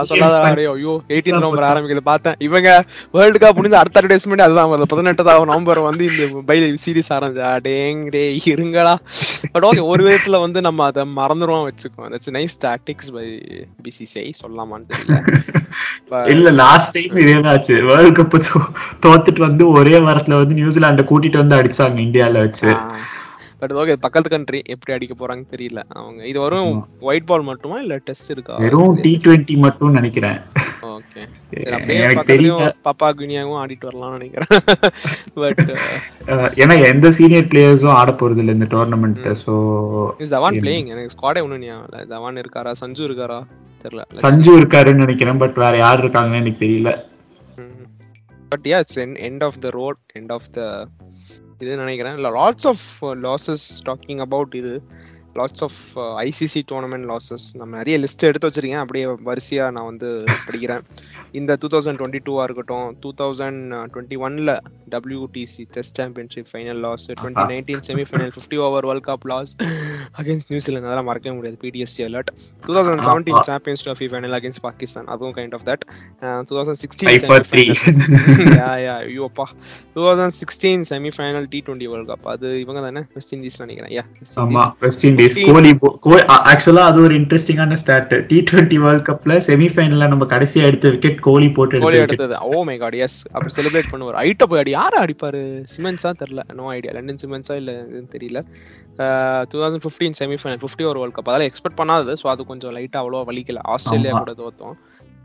[0.04, 0.38] சொல்லாத
[0.74, 2.36] ஐயோ எயிட்டீன் நவம்பர் பார்த்தேன்.
[2.40, 2.70] இவங்க
[3.12, 4.84] வேர்ல்டு கப் முடிஞ்சு அடுத்த அட்வர்டைஸ்மெண்ட் அதுதான் வருது.
[4.88, 7.60] பதினெட்டாவது நவம்பர் வந்து இந்த பை சீரிஸ் ஆரம்பிச்சா.
[7.62, 8.24] டேங் டே
[9.52, 13.26] பட் ஓகே ஒரு விதத்துல வந்து நம்ம அதை மறந்துருவோம் வச்சுக்கோம் that's nice tactics by
[13.84, 15.20] BCCI சொல்லலாமான்னு தெரியல.
[16.30, 17.76] இல்ல லாஸ்ட் டைம் ஆச்சு.
[17.84, 18.42] வேர்ல்ட் கப்
[19.06, 22.70] தோத்துட்டு வந்து ஒரே வாரத்துல வந்து நியூசிலாண்ட கூட்டிட்டு வந்து அடிச்சாங்க இந்தியால வச்சு.
[23.62, 25.80] பட் ஓகே பக்கத்து கண்ட்ரி எப்படி அடிக்க போறாங்க தெரியல.
[25.92, 26.70] அவங்க இது வரும்
[27.02, 28.56] ஒயிட் பால் மட்டுமா இல்ல டெஸ்ட் இருக்கா?
[28.58, 30.38] வெறும் டி டுவெண்ட்டி மட்டும் நினைக்கிறேன்.
[30.92, 31.22] ஓகே
[31.64, 32.50] சரி அப்படியே.
[32.86, 34.52] பாப்பா குனியாவும் ஆடிட்டு வரலாம்னு நினைக்கிறேன்.
[35.42, 35.62] பட்
[36.32, 39.56] அஹ் ஏன்னா எந்த சீனியர் பிளேயர்ஸும் ஆட போறது இல்ல இந்த tournament so
[40.20, 42.74] is Dhawan playing எனக்கு ஸ்குவாடே ஒன்றும் ஞாபகம் தவான் இருக்காரா?
[42.82, 43.40] சஞ்சு இருக்காரா?
[43.86, 44.04] தெரியல.
[44.24, 46.92] சஞ்சு இருக்காருன்னு நினைக்கிறேன் பட் வேற யார் இருக்காங்கன்னு எனக்கு தெரியல.
[48.52, 50.62] But yeah it's end of the road end of the
[51.62, 52.16] இது நினைக்கிறேன்.
[52.16, 54.84] இல்லை lots of losses talking about இது.
[55.40, 55.80] Lots of
[56.28, 58.84] ICC tournament losses நம்ம நிறைய லிஸ்ட் எடுத்து வச்சிருக்கேன்.
[58.84, 60.10] அப்படியே வரிசையா நான் வந்து
[60.48, 60.84] படிக்கிறேன்.
[61.40, 63.60] இந்த டூ தௌசண்ட் டுவெண்ட்டி டூவா இருக்கட்டும் டூ தௌசண்ட்
[63.94, 64.54] டுவெண்ட்டி ஒன்ல
[64.94, 69.54] WTC test championship final loss twenty nineteen semifinal fifty over world cup loss
[70.22, 71.58] against New Zealand அதெல்லாம் மறக்கவே முடியாது.
[71.64, 72.32] PTSD alert
[72.66, 75.86] two thousand seventeen champions trophy final against Pakistan அதுவும் kind of that
[76.50, 76.82] two thousand.
[76.84, 77.10] Sixteen
[78.60, 79.48] yeah yeah ஐயோப்பா.
[79.96, 83.94] Two thousand sixteen semifinal T twenty world cup அது இவங்க தானே West Indies நினைக்கிறேன்.
[84.00, 84.06] Yeah
[84.86, 85.72] west Indies கோலி
[86.52, 91.50] ஆக்சுவலா அது ஒரு இன்ட்ரெஸ்டிங்கான start T twenty world கப்ல செமிஃபைனல்ல நம்ம கடைசியா எடுத்த விக்கெட் கோலி
[91.58, 92.02] போட்டு கோலி.
[92.06, 92.38] எடுத்தது.
[92.52, 94.20] ஓ மை காட் எஸ் அப்படி செலிப்ரேட் பண்ணுவார்.
[94.26, 95.42] ஐட்ட போய் அடி யாரை அடிப்பாரு?
[95.74, 96.44] சிமெண்ட்ஸா தெரியல.
[96.60, 97.74] நோ ஐடியா லண்டன் சிமெண்ட்ஸா இல்ல
[98.16, 98.42] தெரியல.
[99.52, 102.16] Two thousand fifteen semifinal fifty ஒரு வேர்ல்ட் கப் அதெல்லாம் எக்ஸ்பெக்ட் பண்ணாதது.
[102.24, 103.62] ஸோ அது கொஞ்சம் லைட்டா அவ்வளோ வலிக்கல.
[103.76, 104.14] ஆஸ்திரேலியா.
[104.18, 104.76] கூட தோத்தோம்.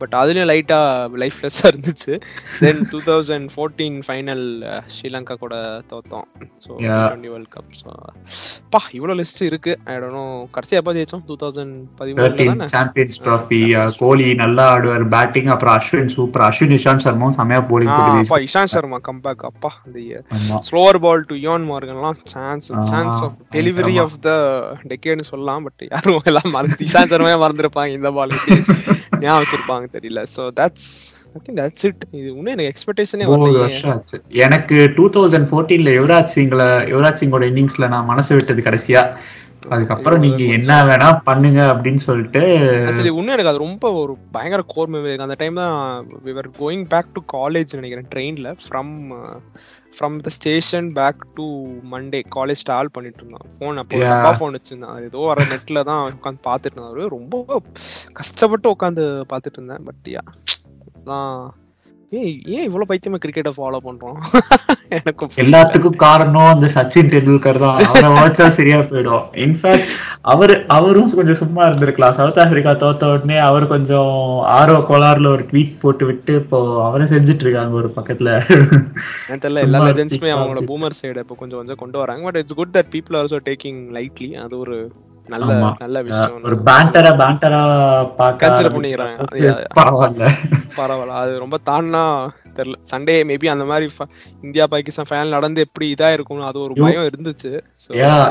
[0.00, 0.78] பட் அதுலயும் லைட்டா
[1.22, 2.14] லைஃப்லெஸ்ஸா இருந்துச்சு.
[2.62, 4.44] Then two thousand fourteen final
[4.94, 5.54] Sri Lanka கூட
[5.92, 6.26] தோத்தோம்.
[6.64, 6.70] So.
[6.82, 7.90] Twenty world cup so
[8.74, 9.74] பா இவ்வளோ லிஸ்ட் இருக்கு.
[9.88, 10.24] ஐ டோன்ட் நோ
[10.56, 11.24] கடைசி எப்போ ஜெயிச்சோம்?
[11.28, 12.68] டூ தௌசண்ட் பதிமூணுல 13 தானே?
[12.74, 13.60] சாம்பியன்ஸ் ட்ராஃபி
[14.02, 15.06] கோலி நல்லா ஆடுவார்.
[15.16, 19.72] பேட்டிங் அப்புறம் அஸ்வின் சூப்பர் அஸ்வின் இஷாந்த் சர்மாவும் செமையா போலிங் அப்பா இஷாந்த் சர்மா கம்பேக் அப்பா
[20.36, 20.58] ஆமா.
[20.68, 23.94] Slower ball to Eoin மார்கன்லாம் chance chance of delivery.
[24.04, 24.30] Of the
[24.92, 25.64] டெக்கேட்னு சொல்லலாம்.
[25.66, 28.56] பட் யாரும் எல்லாம் மறந்து இஷாந்த் சர்மாவே மறந்துருப்பாங்க இந்த பாலுக்கு
[29.24, 30.22] ஞாபகம் வச்சிருப்பாங்க தெரியல.
[30.34, 30.90] So that's
[31.34, 33.62] I think that's it இது இன்னும் எனக்கு எக்ஸ்பெக்டேஷனே வரலையே.
[33.64, 34.18] வருஷம் ஆச்சு.
[34.46, 39.02] எனக்கு டூ தௌசண்ட் ஃபோர்டீன்ல யுவராஜ் சிங்ல யுவராஜ் சிங்கோட இன்னிங்ஸ்ல நான் மனசு விட்டது கடைசியா.
[39.74, 42.42] அதுக்கப்புறம் நீங்க என்ன வேணா பண்ணுங்க அப்படின்னு சொல்லிட்டு
[43.10, 45.78] இன்னும் எனக்கு அது ரொம்ப ஒரு பயங்கர கோர் மெமரி அந்த டைம் தான்
[46.26, 48.92] we were going back to college நினைக்கிறேன் ட்ரெயின்ல from
[49.96, 51.44] from the station back to
[51.92, 54.00] Monday college travel பண்ணிட்டு இருந்தோம் ஃபோன் அப்போ.
[54.14, 54.96] அப்பா ஃபோன் வச்சிருந்தேன்.
[55.06, 57.60] ஏதோ வர நெட்ல தான் உட்காந்து பார்த்துட்டு இருந்தேன் ரொம்ப
[58.14, 60.24] கஷ்டப்பட்டு உட்காந்து பார்த்துட்டு இருந்தேன் பட் யா
[61.04, 61.32] தான்
[62.12, 64.18] ஏய் ஏன் இவ்வளவு பைத்தியமா கிரிக்கெட்டை ஃபாலோ பண்றோம்?
[64.96, 65.26] எனக்கு.
[65.42, 67.78] எல்லாத்துக்கும் காரணம் அந்த சச்சின் டெண்டுல்கர் தான்.
[67.88, 69.24] அவரை வாட்சா சரியா போயிடும்.
[69.44, 69.88] இன்ஃபேக்ட்
[70.34, 72.16] அவர் அவரும் கொஞ்சம் சும்மா இருந்திருக்கலாம்.
[72.18, 74.12] சவுத் ஆப்பிரிக்கா தோத்த உடனே அவர் கொஞ்சம்
[74.58, 78.38] ஆர்வ கோளாறுல ஒரு ட்வீட் போட்டு விட்டு இப்போ அவரை செஞ்சுட்டு இருக்காங்க ஒரு பக்கத்துல.
[79.44, 80.64] தெரியல எல்லா லெஜெண்ட்ஸுமே அவங்களோட.
[80.72, 82.24] பூமர் சைடு இப்போ கொஞ்சம் கொஞ்சம் கொண்டு வராங்க.
[82.28, 84.78] But it's good that people also taking lightly அது ஒரு
[85.26, 85.46] நல்ல.
[85.78, 86.34] நல்ல விஷயம்.
[86.42, 87.60] ஒரு பேண்டரா பேண்டரா
[88.20, 89.16] ஆரம்பிக்கிற பண்ணிக்கிறாங்க.
[89.78, 90.26] பரவாயில்ல.
[90.76, 91.14] பரவாயில்ல.
[91.14, 92.02] அது ரொம்ப தான்னா
[92.56, 92.76] தெரியல.
[92.90, 93.86] சண்டே மேபி அந்த மாதிரி
[94.42, 96.74] இந்தியா பாகிஸ்தான் ஃபைனல் நடந்து எப்படி இதா இருக்கும் அது ஒரு.
[96.76, 97.50] பயம் இருந்துச்சு.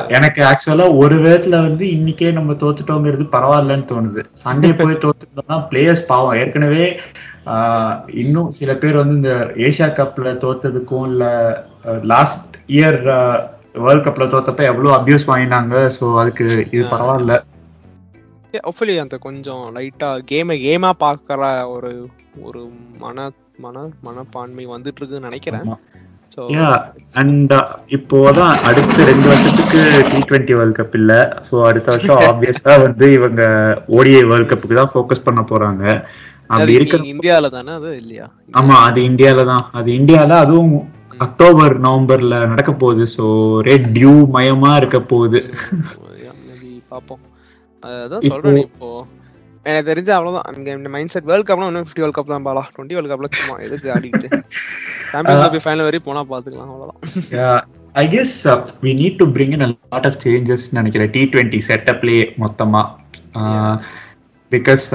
[0.10, 4.24] எனக்கு ஆக்சுவலா ஒரு விதத்துல வந்து இன்னைக்கே நம்ம தோத்துட்டோங்கிறது பரவாயில்லன்னு தோணுது.
[4.44, 6.38] சண்டே போய் தோத்துட்டோம்னா பிளேயர்ஸ் பாவம்.
[6.38, 6.88] ஏற்கனவே
[7.48, 11.24] ஆஹ், இன்னும் சில பேர் வந்து இந்த ஏசியா கப்ல தோத்ததுக்கும் இல்ல
[12.04, 12.98] லாஸ்ட் இயர்
[13.84, 15.76] வேர்ல்ட் கப்ல தோத்தப்ப எவ்வளவு அபியூஸ் வாங்கினாங்க?
[15.98, 16.86] சோ அதுக்கு இது.
[16.94, 17.36] பரவாயில்ல.
[18.66, 21.42] hopefully அந்த கொஞ்சம் லைட்டா கேமை கேமா பாக்குற
[21.74, 21.90] ஒரு
[22.42, 22.62] ஒரு
[22.98, 23.18] மன
[23.60, 25.68] மன மனப்பான்மை வந்துட்டு இருக்குன்னு நினைக்கிறேன்.
[26.36, 26.42] ஸோ
[27.22, 27.54] அண்ட்
[27.98, 31.14] இப்போதான் அடுத்த ரெண்டு வருஷத்துக்கு டி டுவெண்ட்டி வேர்ல்ட் கப் இல்ல.
[31.48, 33.44] சோ அடுத்த வருஷம் ஆப்வியஸா வந்து இவங்க
[33.98, 35.84] ஓடிஐ வேர்ல்ட் கப்புக்கு தான் ஃபோக்கஸ் பண்ண போறாங்க.
[36.50, 38.26] அப்படி இருக்கிற இந்தியால தானே அது இல்லையா?
[38.54, 39.64] ஆமா அது இந்தியால தான்.
[39.72, 40.74] அது இந்தியால அதுவும்
[41.24, 43.04] அக்டோபர் நவம்பர்ல நடக்க போகுது.
[43.16, 43.24] சோ
[43.58, 45.40] ஒரே டியூ மயமா இருக்க போகுது.
[46.48, 47.24] மேபி பாப்போம்
[47.84, 48.90] அதான் சொல்றேன் இப்போ
[49.70, 50.48] எனக்கு தெரிஞ்ச அவ்வளவுதான்.
[50.52, 52.64] அங்க மைண்ட் செட் வேர்ல்ட் கப்லாம் இன்னும் ஃபிஃப்டி வேர்ல்ட் கப் தான் பாலா.
[52.76, 54.28] டுவெண்ட்டி வேர்ல்ட் கப்ல சும்மா எதுக்கு ஆடிட்டு
[55.12, 57.70] சாம்பியன்ஸ் ட்ராஃபி ஃபைனல் வரையும் போனா பாத்துக்கலாம் அவ்வளவுதான்.
[58.04, 58.36] I guess
[58.86, 61.12] we need to bring in lot of changes நினைக்கிறேன்.
[61.16, 62.84] டி டுவெண்ட்டி செட்டப்லயே மொத்தமா.
[64.52, 64.86] பிகாஸ்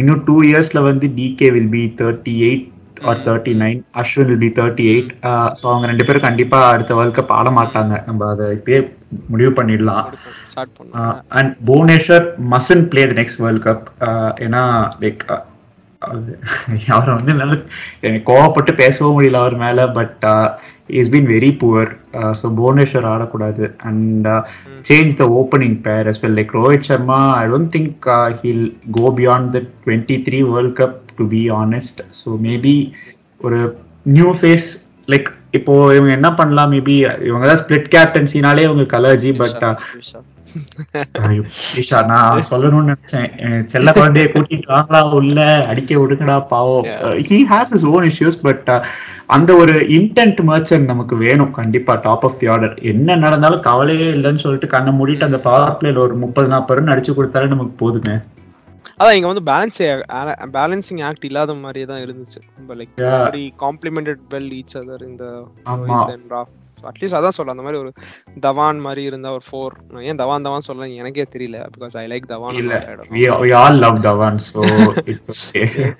[0.00, 2.66] இன்னும் டூ இயர்ஸ்ல வந்து DK will be thirty eight
[3.02, 5.10] or thirty nine Ashwin will be thirty eight
[5.58, 7.94] so அவங்க ரெண்டு பேரும் கண்டிப்பா அடுத்த வேர்ல்ட் கப் ஆட மாட்டாங்க.
[8.06, 8.80] நம்ம அதை இப்பயே
[9.28, 10.06] முடிவு பண்ணிடலாம்.
[11.36, 13.86] And Bhuvneshwar mustn't play the next world cup
[14.46, 14.64] ஏன்னா
[15.00, 15.24] லைக்
[16.88, 17.54] அவரை வந்து நல்ல
[18.00, 20.24] எனக்கு கோவப்பட்டு பேசவும் முடியல அவர் மேல but
[21.00, 21.90] is been very poor
[22.40, 23.64] so Bhuvneshwar ஆடக்கூடாது.
[23.88, 24.28] And
[24.88, 26.34] change the opening pair as well.
[26.38, 28.08] Like Rohit Sharma I don't think
[28.42, 28.66] he'll
[28.98, 32.76] go beyond the twenty three world cup to be honest so maybe
[33.40, 33.60] ஒரு
[34.16, 34.68] new face
[35.08, 36.72] like இப்போ இவங்க என்ன பண்ணலாம்?
[36.74, 36.94] Maybe
[37.28, 39.78] இவங்க தான் split கேப்டன்சினாலே இவங்க கலர்ஜி but நான்
[42.50, 43.26] சொல்லணும்னு நினைச்சேன்.
[43.72, 45.38] செல்ல குழந்தைய கூட்டிட்டு வாங்களா உள்ள
[45.70, 46.86] அடிக்க விடுங்கடா பாவம்.
[47.28, 48.68] He has his own issues but
[49.36, 51.52] அந்த ஒரு இன்டென்ட் மர்ச்சன்ட் நமக்கு வேணும்.
[51.58, 56.02] கண்டிப்பா டாப் ஆஃப் தி ஆர்டர் என்ன நடந்தாலும் கவலையே இல்லைன்னு சொல்லிட்டு கண்ணை மூடிட்டு அந்த பவர் பிளேல
[56.06, 58.16] ஒரு முப்பது நாற்பது ரன் அடிச்சு கொடுத்தாலே நமக்கு போதுமே.
[58.98, 59.80] அதான் இங்க வந்து பேலன்ஸ்
[60.52, 62.40] பேலன்சிங் ஆக்ட் இல்லாத மாதிரியே தான் இருந்துச்சு.
[62.58, 62.94] ரொம்ப like.
[62.98, 65.24] Very complemented well each other இந்த.
[66.82, 67.92] அட்லீஸ்ட் அதான் சொல்ல அந்த மாதிரி ஒரு
[68.40, 72.54] தவான் மாதிரி இருந்தா ஒரு ஃபோர் ஏன் தவான் தவான் சொல்ல எனக்கே தெரியல பிகாஸ் ஐ லைக் தவான்
[72.54, 72.74] இல்ல.
[73.10, 74.62] we all love Dhawan so
[75.12, 75.94] it's okay.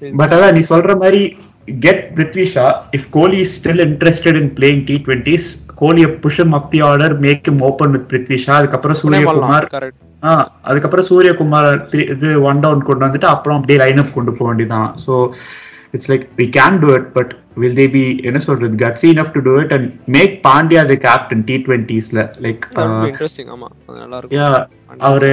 [0.20, 1.36] But அதான் நீ சொல்ற மாதிரி
[1.68, 6.80] get Prithvi Shaw if Kohli is still interested in playing T twenties கோலியை push up the
[6.82, 9.66] order make him open with Prithvi Shaw அதுக்கப்புறம் சூரியகுமார்
[10.22, 11.70] ஆ அதுக்கப்புறம் சூரியகுமார்
[12.14, 15.14] இது one down கொண்டு வந்துட்டு அப்புறம் அப்படியே லைன் அப் கொண்டு போக வேண்டியதான் so
[15.94, 19.40] it's like we can do it but will they be என்ன சொல்றது gutsy enough to
[19.40, 22.64] do it and make Pandya the captain T டுவெண்ட்டிஸ்ல like
[25.00, 25.32] அவரு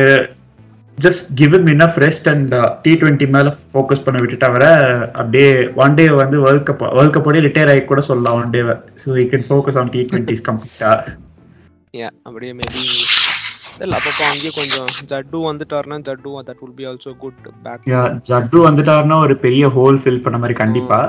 [0.99, 4.71] just give him enough rest and T twenty மேல focus பண்ண விட்டுட்டு அவரை
[5.13, 8.62] அப்படியே one day வந்து world cup world கப்போடய ரிட்டையர் ஆகி கூட சொல்லலாம் one day
[9.03, 10.91] so you can focus on T twenties கம்ப்ளீட்டா
[12.23, 12.83] அப்படியே மேபி
[13.79, 18.57] இல்ல அப்பப்போ அங்கேயே கொஞ்சம் Jaddu வந்துட்டாருன்னா Jaddu that will be also good back yeah Jaddu
[18.65, 20.99] வந்துட்டாருன்னா ஒரு பெரிய ஹோல் ஃபில் பண்ண மாதிரி கண்டிப்பா.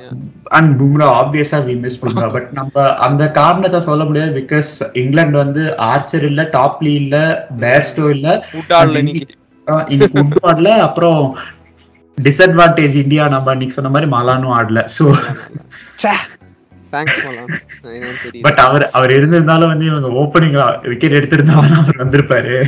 [0.00, 0.12] Yeah.
[0.56, 2.74] அண்ட் பும்ரா ஆப்வியஸா வி மிஸ் பும்ரா பட் நம்ம
[3.06, 4.72] அந்த காரணத்தை சொல்ல முடியாது பிகாஸ்
[5.02, 7.16] இங்கிலாந்து வந்து ஆர்ச்சர் இல்ல டாப்லி இல்ல
[7.62, 8.28] பேர்ஸ்டோ இல்ல.
[8.58, 9.10] ஊட்டாடல and
[9.94, 11.20] இன்னைக்கு ஆடல அப்புறம்
[12.18, 14.80] டிஸ்அட்வான்டேஜ் இந்தியா நம்ம இன்னைக்கு சொன்ன மாதிரி மலானும் ஆடல.
[14.96, 15.04] சோ
[18.40, 22.66] பட் அவர் அவர் இருந்திருந்தாலும் வந்து இவங்க ஓப்பனிங் விக்கெட் எடுத்திருந்தாலும் அவர் வந்திருப்பாரு.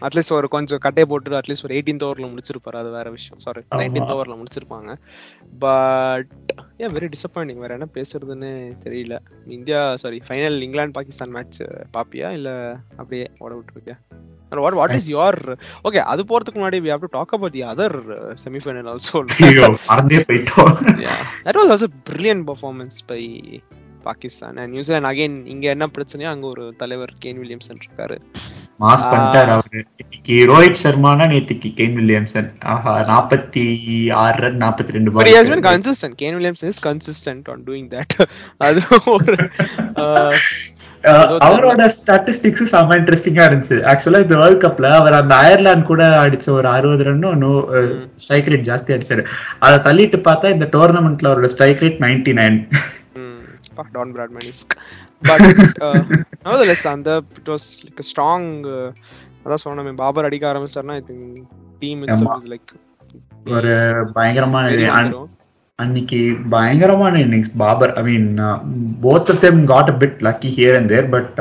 [0.00, 2.76] அட்லீஸ்ட் ஒரு கொஞ்சம் கட்டையை போட்டு அட்லீஸ்ட் ஒரு எயிட்டீன்த் ஓவர்ல முடிச்சிருப்பாரு.
[2.76, 3.38] அது வேற விஷயம்.
[3.38, 3.62] சாரி.
[3.74, 4.96] நைன்டீன்த் ஓவர்ல முடிச்சிருப்பாங்க.
[5.58, 6.26] பட்
[6.76, 9.18] ஏன் வெரி டிசப்பாயிண்டிங் வேற என்ன பேசுறதுன்னு தெரியல.
[9.46, 11.62] India sorry final England Pakistan match
[11.96, 12.30] பாப்பியா?
[12.30, 13.98] இல்ல அப்படியே ஓட விட்டுருக்கியா?
[14.48, 17.90] What what is your okay அது போறதுக்கு முன்னாடி we have to talk about the other
[18.00, 19.24] uh, semi-final also.
[19.40, 20.74] ஐயோ மறந்தே போயிட்டோம்.
[21.44, 23.60] That was also brilliant performance by
[24.02, 28.18] Pakistan and New Zealand again இங்க என்ன பிரச்சனையோ அங்க ஒரு தலைவர் கேன் வில்லியம்சன் இருக்காரு.
[28.82, 29.80] மாஸ் பண்ணிட்டாரு அவரு.
[30.02, 32.48] இன்னைக்கு ரோஹித் சர்மானா நேத்துக்கு கேன் வில்லியம்சன்.
[32.72, 33.64] ஆஹா நாற்பத்தி
[34.24, 36.14] ஆறு ரன் நாற்பத்தி ரெண்டு But he has been ball consistent.
[36.22, 38.12] Kane Williams is consistent on doing that.
[38.66, 38.82] அது
[39.14, 39.36] ஒரு
[41.46, 43.76] அவரோட ஸ்டாட்டிஸ்டிக்ஸ் செம்ம இன்ட்ரெஸ்டிங்கா இருந்துச்சு.
[43.90, 47.50] ஆக்சுவலா இந்த வேர்ல்ட் கப்ல அவர் அந்த அயர்லாந்து கூட அடிச்ச ஒரு அறுபது ரன்னும் நோ
[48.24, 49.22] ஸ்ட்ரைக் ரேட் ஜாஸ்தி அடிச்சாரு.
[49.66, 52.58] அதை தள்ளிட்டு பார்த்தா இந்த டோர்னமெண்ட்ல அவரோட strike rate ninety nine
[53.96, 54.62] Don Bradman is
[55.22, 55.46] but
[56.44, 58.48] nevertheless அந்த இட் வாஸ் லைக் ஸ்ட்ராங்
[59.44, 61.42] அதான் சொன்னேன் பாபர் அடிக்க ஆரம்பிச்சாருன்னா I think
[61.78, 62.02] team.
[62.02, 62.72] It's like
[63.50, 63.72] ஒரு
[64.12, 64.66] பயங்கரமான
[65.78, 67.94] அன்னைக்கு பயங்கரமான innings Babar.
[67.94, 68.28] I mean
[69.02, 71.38] both of them got a bit lucky here and there but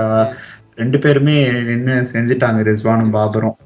[0.76, 3.58] ரெண்டு பேருமே நின்னு செஞ்சுட்டாங்க ரிஸ்வானும் பாபரும்.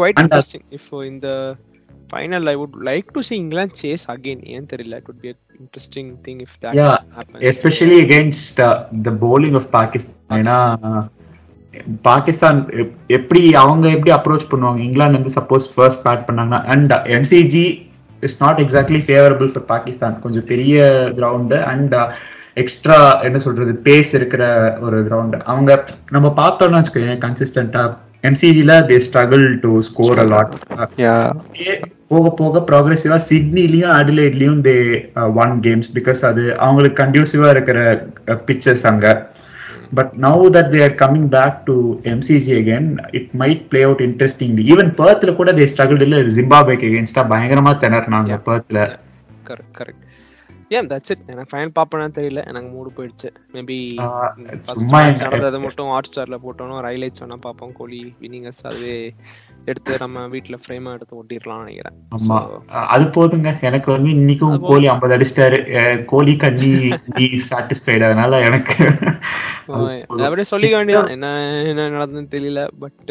[0.00, 0.64] Quite And, uh, interesting
[2.10, 4.40] final I would like to see England chase again.
[4.48, 4.96] ஏன் தெரியல.
[5.22, 7.42] Be an interesting thing if that Yeah, happens.
[7.42, 8.60] Especially against
[9.02, 10.56] the bowling of Pakistan ஏன்னா
[12.02, 14.78] பாகிஸ்தான் எப்- எப்படி அவங்க எப்படி அப்ரோச் பண்ணுவாங்க?
[14.78, 17.64] இங்கிலாந்து வந்து சப்போஸ் ஃபர்ஸ்ட் பேட் பண்ணாங்கன்னா and MCG
[18.22, 20.78] is not exactly favourable for Pakistan கொஞ்சம் பெரிய
[21.16, 21.94] கிரவுண்டு அண்ட்
[22.54, 24.44] எக்ஸ்ட்ரா என்ன சொல்றது பேஸ் இருக்கிற
[24.80, 25.70] ஒரு கிரவுண்ட் அவங்க
[26.10, 27.84] நம்ம பார்த்தோம்னு வச்சுக்கோங்க கன்சிஸ்டன்டா
[28.22, 30.54] எம்சிஜில they struggle to score a lot
[30.96, 31.22] yeah.
[31.36, 31.74] அப்படியே
[32.10, 34.76] போக போக ப்ராக்ரெசிவா சிட்னிலையும் அடிலைட்லயும் தே
[35.40, 37.78] ஒன் கேம்ஸ் பிகாஸ் அது அவங்களுக்கு கண்டியூசிவா இருக்கிற
[38.46, 39.06] பிக்சர்ஸ் அங்க.
[39.92, 41.76] But now that they are coming back to
[42.10, 47.24] MCG again it might play out interestingly even பர்த்ல கூட தே ஸ்ட்ரகிள் இல்ல ஜிம்பாபேக்கு அகேன்ஸ்டா
[47.32, 48.78] பயங்கரமா திணறினாங்க பர்த்ல
[49.44, 50.04] கரெக்ட் கரெக்ட்
[50.72, 52.46] ஏன் தட்ஸ் இட் எனக்கு ஃபைனல் பாப்பேன்னு தெரியல.
[52.46, 53.28] எனக்கு மூடு போயிடுச்சு.
[53.52, 53.78] மேபி
[55.18, 57.72] நடந்தது மட்டும் ஹாட் ஸ்டார்ல போட்டோம் ஹைலைட்ஸ் வேணா பார்ப்போம்.
[57.72, 59.14] கோலி வின்னிங்கர்ஸ் அதுவே
[59.64, 61.98] எடுத்து நம்ம வீட்ல ஃப்ரேமா எடுத்து ஒட்டிடலாம் நினைக்கிறேன்.
[62.16, 62.38] ஆமா.
[62.66, 63.60] அது போதுங்க.
[63.60, 66.04] எனக்கு வந்து இன்னைக்கும் கோலி 50 அடிச்சிட்டாரு.
[66.04, 66.72] கோலி கண்ணி
[67.50, 68.74] சாட்டிஸ்ஃபைடு அதனால எனக்கு.
[69.66, 72.68] அப்படியே சொல்லிக்க வேண்டியதான் என்ன என்ன நடந்ததுன்னு தெரியல.
[72.78, 73.10] பட்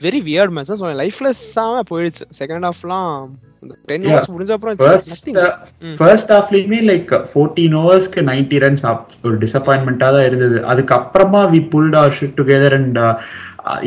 [0.00, 1.00] வெரி வியர்ட் மேட்ச் சொன்னேன்.
[1.02, 2.24] லைஃப்லெஸ்ஸாம போயிடுச்சு.
[2.38, 3.28] Second ஹாஃப்லாம்
[3.90, 4.04] ten.
[4.10, 4.76] ஹவர்ஸ் முடிஞ்ச அப்புறம்
[6.00, 8.84] ஃபர்ஸ்ட் ஹாஃப்லயுமே லைக் ஃபோர்டீன் ஓவர்ஸ்க்கு நைன்டி ரன்ஸ்
[9.26, 10.60] ஒரு டிசப்பாயின்மெண்டா தான் இருந்தது.
[10.72, 13.00] அதுக்கப்புறமா we pulled our shit together and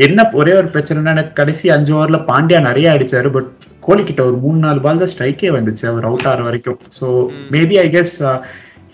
[0.06, 3.50] என்ன ஒரே ஒரு பிரச்சனைனா எனக்கு கடைசி அஞ்சு ஓவர்ல பாண்டியா நிறைய அடிச்சாரு பட்
[3.88, 5.84] கோலி கிட்ட ஒரு மூணு நாலு பால் தான் ஸ்ட்ரைக்கே வந்துச்சு.
[5.92, 6.80] அவர் அவுட் ஆகிற வரைக்கும்.
[7.00, 7.08] So
[7.56, 8.16] maybe I guess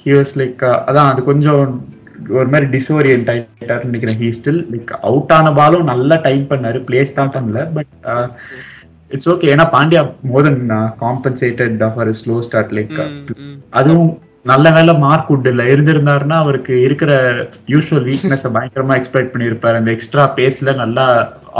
[0.03, 1.61] he was like அதான் அது கொஞ்சம்
[2.39, 4.19] ஒரு மாதிரி டிசோரியன்ட் ஆயிட்டாருன்னு நினைக்கிறேன்.
[4.23, 6.79] ஹீ ஸ்டில் லைக் அவுட் ஆன பாலும் நல்லா டைம் பண்ணாரு.
[6.89, 7.95] பிளேஸ் தான் பண்ணல பட்
[9.13, 10.61] இட்ஸ் ஓகே ஏன்னா Pandya more than
[11.05, 12.99] compensated for slow start like.
[13.81, 14.13] அதுவும்
[14.51, 17.11] நல்ல வேலை மார்க் உட் இல்ல இருந்திருந்தாருன்னா அவருக்கு இருக்கிற
[17.73, 19.79] யூஸ்வல் வீக்னஸ் பயங்கரமா எக்ஸ்பெக்ட் பண்ணியிருப்பாரு.
[19.79, 21.05] அந்த எக்ஸ்ட்ரா பேஸ்ல நல்லா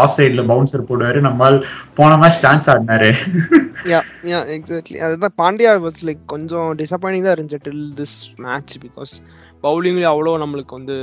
[0.04, 1.20] ஆஃப் சைட்ல பவுன்சர் போடுவாரு.
[1.28, 1.58] நம்மால்
[2.00, 3.12] போன மேட்ச் சான்ஸ் ஆடினாரு.
[3.92, 9.14] யா யா எக்ஸாக்ட்லி அதுதான் பாண்டியா வாஸ் லைக் கொஞ்சம் டிசப்பாயிண்டிங் தான் இருந்துச்சு டில் திஸ் மேட்ச் பிகாஸ்
[9.64, 10.96] பவுலிங்ல அவ்வளோ நம்மளுக்கு வந்து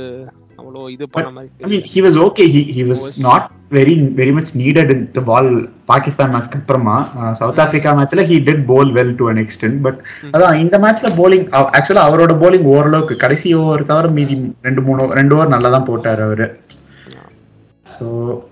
[0.59, 1.91] அவ்வளோ இது பண்ண மாதிரி I mean, தெரியல.
[1.93, 2.45] he was okay.
[2.55, 5.47] He he was Was- not very very much needed in the ball.
[5.91, 6.97] Pakistan மேட்ச்க்கு அப்புறமா.
[7.39, 9.99] சவுத் ஆப்பிரிக்கா மேட்ச்ல he did bowl well to an extent but
[10.33, 11.43] அதான் இந்த மேட்ச்ல bowling
[11.77, 14.35] ஆக்சுவலா அவரோட bowling ஓரளவுக்கு கடைசி ஓவர் தவிர மீதி
[14.67, 16.47] ரெண்டு மூணு ரெண்டு ஓவர் நல்லா தான் போட்டாரு அவரு.
[17.87, 18.05] ஸோ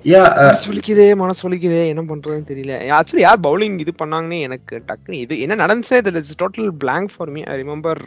[0.10, 2.74] யா மனசு வலிக்குதே மனசு வலிக்குதே என்ன பண்றதுன்னு தெரியல.
[2.98, 6.36] ஆக்சுவலி யார் பவுலிங் இது பண்ணாங்கன்னு எனக்கு டக்குன்னு இது என்ன நடந்துச்சே தெரியல.
[6.44, 8.02] Total blank for me I remember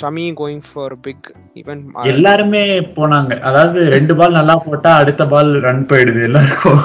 [0.00, 1.28] Shami going for big
[1.60, 2.64] even எல்லாருமே
[2.98, 3.32] போனாங்க.
[3.50, 6.84] அதாவது ரெண்டு பால் நல்லா போட்டா அடுத்த பால் ரன் போயிடுது எல்லாருக்கும்.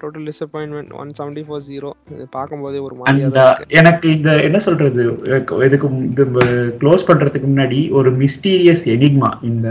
[0.00, 3.18] Total disappointment one seventy four zero இது பார்க்கும்போதே ஒரு தான்
[3.48, 3.66] இருக்கு.
[3.80, 5.02] எனக்கு இந்த என்ன சொல்றது
[5.66, 6.24] இதுக்கு இது
[6.80, 9.68] க்ளோஸ் பண்றதுக்கு முன்னாடி ஒரு மிஸ்டீரியஸ் எனிக்மா இந்த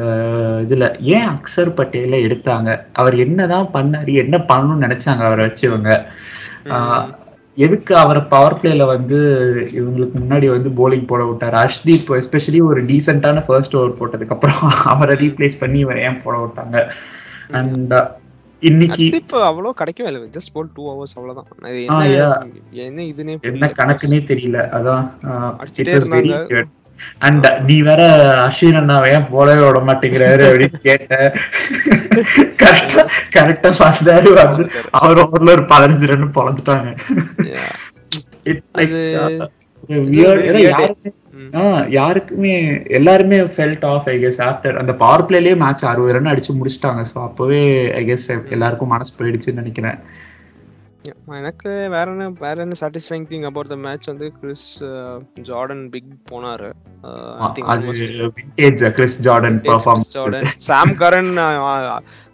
[0.66, 0.88] இதுல.
[1.16, 2.70] ஏன் அக்சர் பட்டேல எடுத்தாங்க?
[2.94, 5.92] அவர் என்னதான் பண்ணாரு என்ன பண்ணணும்னு நினைச்சாங்க அவரை வச்சு இவங்க?
[6.76, 7.08] ஆஹ்
[7.58, 9.18] எதுக்கு அவரை பவர் பிளேல வந்து
[9.74, 11.58] இவங்களுக்கு முன்னாடி வந்து போலிங் போட விட்டாரு?
[11.64, 14.62] அஷ்தீப் எஸ்பெஷலி ஒரு டீசென்டான ஃபர்ஸ்ட் ஓவர் போட்டதுக்கு அப்புறம்
[14.94, 16.78] அவரை ரீப்ளேஸ் பண்ணி இவரை ஏன் போட விட்டாங்க?
[17.52, 17.96] அண்ட்
[18.64, 20.30] இன்னைக்கு அக்திப் அவ்வளோ கிடைக்கவே இல்லை.
[20.30, 21.98] ஜஸ்ட் போல் டூ ஹவர்ஸ் ஆ,
[22.84, 24.60] என்ன இதுனே என்ன கணக்குன்னே தெரியல.
[24.72, 25.04] அதான்
[25.96, 26.64] இருந்தாங்க.
[27.20, 28.02] அண்ட் நீ வேற
[28.48, 30.46] அஸ்வின் அண்ணா ஏன் போலவே விட மாட்டேங்கிறாரு?
[30.50, 31.14] அப்படின்னு கேட்ட.
[32.64, 33.04] கரெக்டா
[33.36, 34.66] கரெக்டா பார்த்தாரு வந்து
[35.02, 36.90] அவர் ஓவர்ல ஒரு பதினஞ்சு ரன் பொழந்துட்டாங்க.
[41.60, 42.54] Uh, யாருக்குமே
[42.98, 47.02] எல்லாருமே felt off I guess after அந்த பவர் பிளேலயே மேட்ச் அறுபது ரன் அடிச்சு முடிச்சிட்டாங்க.
[47.12, 47.62] ஸோ அப்பவே
[48.00, 50.00] ஐ கெஸ் எல்லாருக்கும் மனசு போயிடுச்சுன்னு நினைக்கிறேன்.
[51.40, 54.68] எனக்கு வேற என்ன வேற என்ன satisfying thing about the match வந்து கிறிஸ்
[55.50, 56.70] ஜார்டன் பிக் போனாரு.
[58.38, 61.32] Vintage Chris Jordan perform Jordan Sam Curran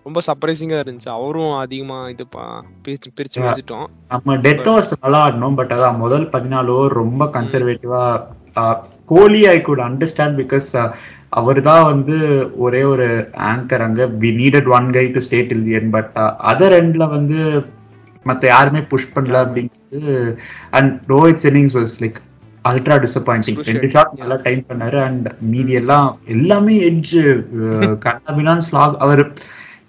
[0.08, 1.10] ரொம்ப சர்ப்ரைசிங்கா இருந்துச்சு.
[1.18, 2.26] அவரும் அதிகமா இது
[2.86, 3.40] பிரிச்சு பிரிச்சு.
[3.46, 3.88] வச்சுட்டோம்.
[4.14, 8.04] நம்ம டெத் ஓவர்ஸ் நல்லா ஆடணும் பட் அதான் முதல் பதினாலு ஓவர் ரொம்ப கன்சர்வேட்டிவா
[9.14, 10.68] Kohli I could understand because
[11.40, 12.18] அவர் தான் வந்து
[12.66, 13.06] ஒரே ஒரு
[13.52, 14.06] ஆங்கர் அங்க.
[14.22, 16.12] We needed one guy to stay till but
[16.52, 17.40] other எண்ட்ல வந்து
[18.30, 20.14] மத்த யாருமே புஷ் பண்ணல அப்படிங்கிறது
[20.78, 22.20] and Rohit innings was like
[22.66, 23.58] ultra disappointing.
[23.70, 27.16] ரெண்டு ஷாட் நல்லா டைம் பண்ணாரு அண்ட் மீதி எல்லாம் எல்லாமே எட்ஜ்
[28.06, 29.22] கண்ணாபினான் ஸ்லாக் அவர்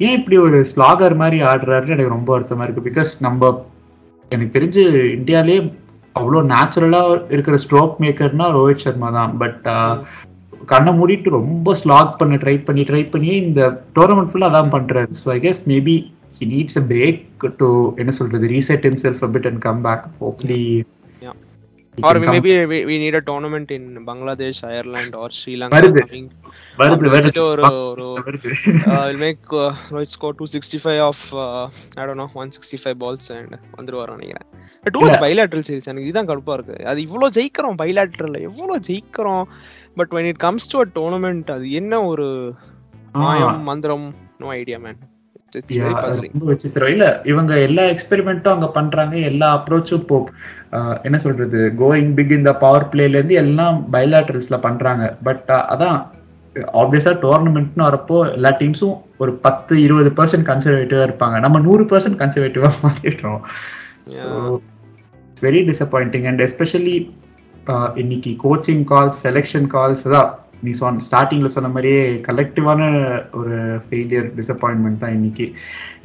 [0.05, 2.89] ஏன் இப்படி ஒரு ஸ்லாகர் மாதிரி ஆடுறாருன்னு எனக்கு ரொம்ப வருத்தமா இருக்கு.
[2.89, 3.51] பிகாஸ் நம்ம
[4.31, 4.85] எனக்கு தெரிஞ்சு
[5.19, 5.57] இந்தியாலே
[6.17, 7.03] அவ்வளோ நேச்சுரலா
[7.35, 9.33] இருக்கிற ஸ்ட்ரோக் மேக்கர்னா ரோஹித் சர்மா தான்.
[9.43, 9.63] பட்
[10.73, 13.61] கண்ணை மூடிட்டு ரொம்ப ஸ்லாக் பண்ண ட்ரை பண்ணி ட்ரை பண்ணி இந்த
[13.97, 15.11] டோர்னமெண்ட் ஃபுல்லா அதான் பண்றாரு.
[15.23, 15.97] So I guess maybe
[16.37, 17.17] he needs a break
[17.59, 17.69] to
[17.99, 20.63] என்ன சொல்றது reset himself a bit and come back hopefully
[21.23, 21.35] Yeah.
[21.99, 25.75] Or maybe we, we need a tournament in Bangladesh, Ireland, or Sri Lanka.
[25.77, 26.01] வருது.
[26.79, 28.51] வருது வருது ஒரு- ஒரு- வருது
[28.87, 31.63] uh, will make uh, Rohit score 265 of uh,
[31.97, 34.49] I don't know 165 balls and வந்துருவாரு நினைக்கிறேன்
[34.95, 39.45] too much bilateral series எனக்கு இதுதான் கடுப்பா இருக்கு அது இவ்வளோ ஜெயிக்கிறோம் பைலாட்ரல் எவ்வளோ ஜெயிக்கிறோம்
[39.97, 42.27] but when it comes to a tournament அது என்ன ஒரு
[43.25, 44.07] மாயம் மந்திரம்
[44.43, 45.01] நோ ஐடியா மேன்
[45.55, 46.93] ரொம்ப விசித்திரம்.
[46.95, 49.15] இல்ல இவங்க எல்லா எக்ஸ்பெரிமெண்ட்டும் அங்க பண்றாங்க.
[49.31, 50.19] எல்லா அப்ரோச்சும் இப்போ
[51.07, 51.61] என்ன சொல்றது?
[51.83, 55.05] கோயிங் பிக் இந்த பவர் பிளேல இருந்து எல்லாம் பைலாட்டரல்ஸ்ல பண்றாங்க.
[55.29, 55.99] பட் அதான்
[56.81, 61.37] ஆப்வியஸா டோர்னமெண்ட்னு வரப்போ எல்லா டீம்ஸும் ஒரு பத்து இருபது பர்சன்ட் கன்சர்வேட்டிவா இருப்பாங்க.
[61.45, 63.41] நம்ம நூறு பர்சன்ட் கன்சர்வேட்டிவா மாறிடுறோம்.
[65.47, 66.97] வெரி டிசப்பாயிண்டிங் அண்ட் எஸ்பெஷலி
[68.03, 70.31] இன்னைக்கு கோச்சிங் கால்ஸ் செலெக்ஷன் கால்ஸ் தான்
[70.67, 72.81] நீ சொன்ன ஸ்டார்டிங்ல சொன்ன மாதிரியே கலெக்டிவான
[73.41, 75.47] ஒரு ஃபெயிலியர் டிசப்பாயின்மெண்ட் தான் இன்னைக்கு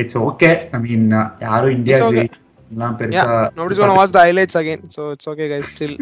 [0.04, 1.08] இட்ஸ் ஓகே ஐ மீன்
[1.48, 2.38] யாரும் India It's
[2.72, 5.68] Yeah, nobody's gonna watch the highlights again, so it's okay, guys.
[5.68, 5.94] Still,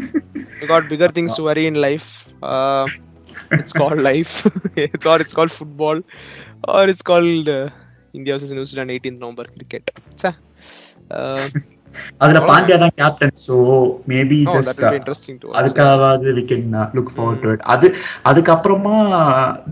[0.59, 2.07] we got bigger things to worry in life.
[2.43, 2.85] Uh,
[3.51, 4.33] it's called life.
[4.75, 6.01] it's or it's called football,
[6.67, 7.69] or it's called uh,
[8.13, 9.91] India versus New Zealand 18th November cricket.
[10.15, 10.33] Sa.
[11.09, 11.47] Uh,
[12.23, 12.41] அதுல.
[12.51, 13.55] பாண்டியா தான் captain so
[14.13, 14.83] maybe oh, just.
[15.61, 17.89] அதுக்காவது we can look forward to it அது
[18.31, 18.97] அதுக்கப்புறமா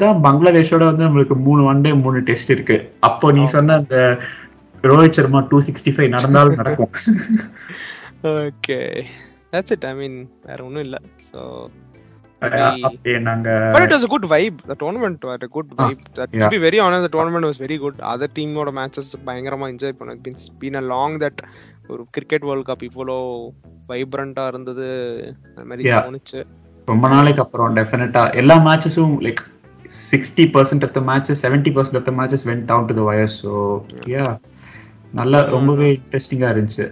[0.03, 3.97] தான் பங்களாதேஷோட வந்து நம்மளுக்கு மூணு one day மூணு test இருக்கு அப்போ நீ சொன்ன அந்த
[4.83, 6.91] Rohit Sharma two sixty five நடந்தாலும் நடக்கும்
[8.25, 9.07] Okay,
[9.51, 9.83] that's it.
[9.85, 10.13] I mean,
[10.45, 10.97] வேற ஒண்ணும் இல்ல.
[14.07, 16.01] Good vibe.
[16.15, 16.43] That, yeah.
[16.43, 17.95] To be very honest, the tournament was very good.
[18.13, 20.21] Other team ஓட matches பயங்கரமா என்ஜாய் பண்ணேன்.
[20.63, 21.38] Been a long that
[21.87, 23.17] ஒரு cricket world cup இவ்வளோ
[23.89, 24.87] வைப்ரண்டா இருந்தது.
[25.69, 25.89] மாதிரி.
[25.89, 26.39] தோணுச்சு.
[26.87, 29.41] ரொம்ப நாளைக்கு அப்புறம் டெஃபினட்டா எல்லா மேட்சஸும் like
[30.11, 33.33] sixty percent of the matches seventy percent of the matches went down to the wire
[33.41, 33.53] so
[34.13, 34.25] yeah
[35.13, 36.85] நல்லா ரொம்பவே இன்ட்ரெஸ்டிங்கா இருந்துச்சு.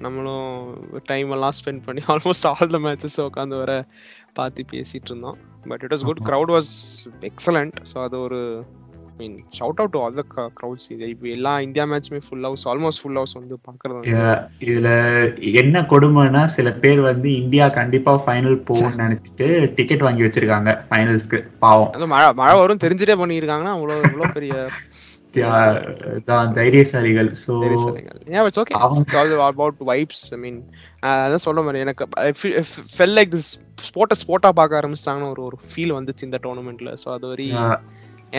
[0.00, 0.50] நம்மளும்
[1.04, 3.72] டைம் எல்லாம் ஸ்பெண்ட் பண்ணி ஆல்மோஸ்ட் ஆல் த மேட்சஸ் உட்காந்து வர
[4.32, 5.38] பார்த்து பேசிட்டு இருந்தோம்.
[5.70, 6.72] But it was good crowd was
[7.30, 8.40] excellent so அது ஒரு
[9.18, 10.24] mean shout out to all the
[10.58, 14.14] crowds இது இப்போ எல்லா India மேட்ச்மே full house almost full house வந்து பார்க்கறது
[14.64, 14.88] இதுல
[15.54, 21.90] என்ன கொடுமைன்னா சில பேர் வந்து இந்தியா கண்டிப்பா ஃபைனல் போகும்னு நினைச்சிட்டு டிக்கெட் வாங்கி வச்சிருக்காங்க ஃபைனல்ஸ்க்கு பாவம்.
[21.90, 24.54] அது மழை மழை வரும் தெரிஞ்சுட்டே பண்ணியிருக்காங்கன்னா அவ்வளோ இவ்வளோ பெரிய
[26.56, 27.28] தைரியசாலிகள்.
[27.40, 27.52] ஸோ
[28.76, 30.56] அவன்- it's all about vibes i mean
[31.02, 32.04] uh, அதான் சொல்ல மாதிரி எனக்கு
[32.96, 33.50] ஃபெல் லைக் திஸ்
[33.88, 37.46] ஸ்போர்ட்டை ஸ்போர்ட்டா பார்க்க ஆரம்பிச்சிட்டாங்கன்னு ஒரு ஒரு ஃபீல் வந்துச்சு இந்த டோர்னமெண்ட்ல ஸோ அது வரை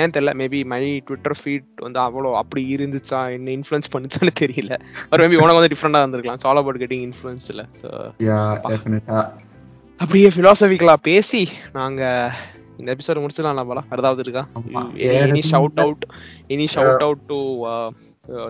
[0.02, 4.74] ஏன் தெரியல மேபி மை ட்விட்டர் ஃபீட் வந்து அவ்வளோ அப்படி இருந்துச்சா என்ன இன்ஃப்ளூயன்ஸ் பண்ணுச்சான்னு தெரியல.
[5.12, 6.44] ஒரு மேபி உனக்கு வந்து டிஃப்ரெண்டா இருந்திருக்கலாம்.
[6.46, 7.90] சால் அபவுட் கெட்டிங் இன்ஃப்ளூயன்ஸ் இல்ல ஸோ
[10.00, 12.02] அப்படியே ஃபிலாசபிக்கலா பேசி நாங்க
[12.80, 13.82] இந்த எபிசோட் முடிச்சிடலாம் போல.
[13.92, 14.42] அடுத்தாவது இருக்கா.
[15.28, 16.04] Any shout out
[16.56, 17.38] any shout out to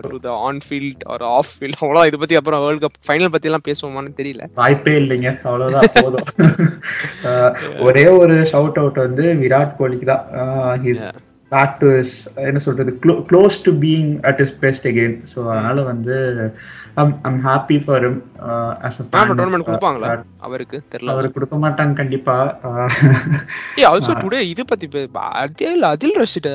[0.08, 3.48] to the on field or off field அவ்வளோ இதை பத்தி அப்புறம் வேர்ல்ட் கப் ஃபைனல் பத்தி
[3.50, 4.48] எல்லாம் பேசுவோமான்னு தெரியல.
[4.60, 5.30] வாய்ப்பே இல்லைங்க.
[5.50, 6.26] அவ்வளவுதான் போதும்.
[7.86, 10.26] ஒரே ஒரு ஷவுட் அவுட் வந்து விராட் கோலிக்கு தான்.
[11.52, 11.88] டு
[12.46, 12.90] என்ன சொல்றது
[13.28, 16.16] close to being at his best again so அதனால வந்து
[16.96, 18.18] I'm happy for him
[18.82, 20.10] as tournament கொடுப்பாங்களா?
[20.40, 20.82] அவருக்கு?
[20.92, 21.10] தெரியல.
[21.10, 22.36] அவர் கொடுக்க மாட்டாங்க கண்டிப்பா.
[23.78, 26.50] ஏ ஆல்சோ டுடே இது பத்தி அதில் அதில் Rashid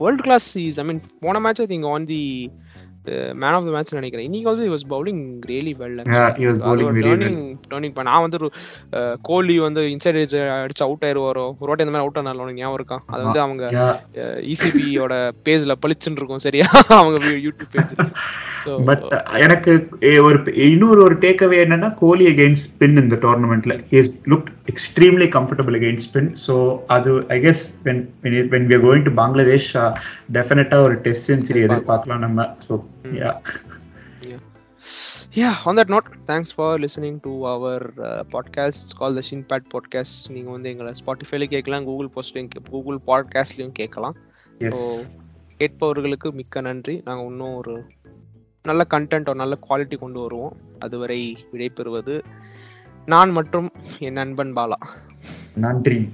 [0.00, 2.22] world class is I mean போன match I think on the
[3.40, 4.26] man of the match நினைக்கிறேன்.
[4.28, 5.98] இன்னைக்கு வந்து was bowling really well.
[7.06, 7.40] Turning
[7.70, 8.50] turning நான் வந்து
[9.22, 10.20] கோலி வந்து இன்சைட்
[10.56, 11.46] அடிச்சு அவுட் ஆயிருவாரோ?
[11.60, 12.98] ஒரு வாட்டி அந்த மாதிரி அவுட் ஆனால உனக்கு ஞாபகம் இருக்கா?
[13.12, 13.64] அது வந்து அவங்க.
[14.52, 15.14] இசிபியோட
[15.46, 16.68] பேஜ்ல பளிச்சுன்னு இருக்கும் சரியா?
[17.00, 17.94] அவங்க யூடியூப் பேஜ்
[18.88, 19.02] பட்
[19.38, 19.72] எனக்கு
[20.22, 25.76] ஒரு இன்னொரு ஒரு டேக் அவே என்னன்னா கோலி அகெயின்ஸ்ட் ஸ்பின் இந்த டோர்னமெண்ட்ல his look extremely comfortable
[25.78, 26.54] against spin so
[26.96, 28.02] அது I guess when
[28.54, 29.70] when we going to Bangladesh
[30.32, 32.48] டெஃபினட்டா ஒரு டெஸ்ட் சென்ச்சுரி எதிர்பார்க்கலாம் நம்ம.
[32.66, 32.74] ஸோ
[33.12, 33.40] யா
[35.34, 38.72] Yeah, on that note, thanks for listening to our uh, podcast.
[38.82, 40.30] It's called the Shinpad Podcast.
[40.30, 44.16] நீங்க வந்து எங்களை ஸ்பாட்டிஃபைல கேட்கலாம் கூகுள் போஸ்ட்லையும் கூகுள் பாட்காஸ்ட்லையும் கேட்கலாம்.
[44.58, 44.98] ஸோ
[45.58, 47.00] கேட்பவர்களுக்கு மிக்க நன்றி.
[47.04, 47.84] நாங்கள் இன்னும் ஒரு
[48.62, 50.56] நல்ல கண்டென்ட் ஒரு நல்ல குவாலிட்டி கொண்டு வருவோம்.
[50.78, 52.24] அதுவரை விடைபெறுவது
[53.06, 54.82] நான் மற்றும் என் நண்பன் பாலா.
[55.54, 56.12] நன்றி.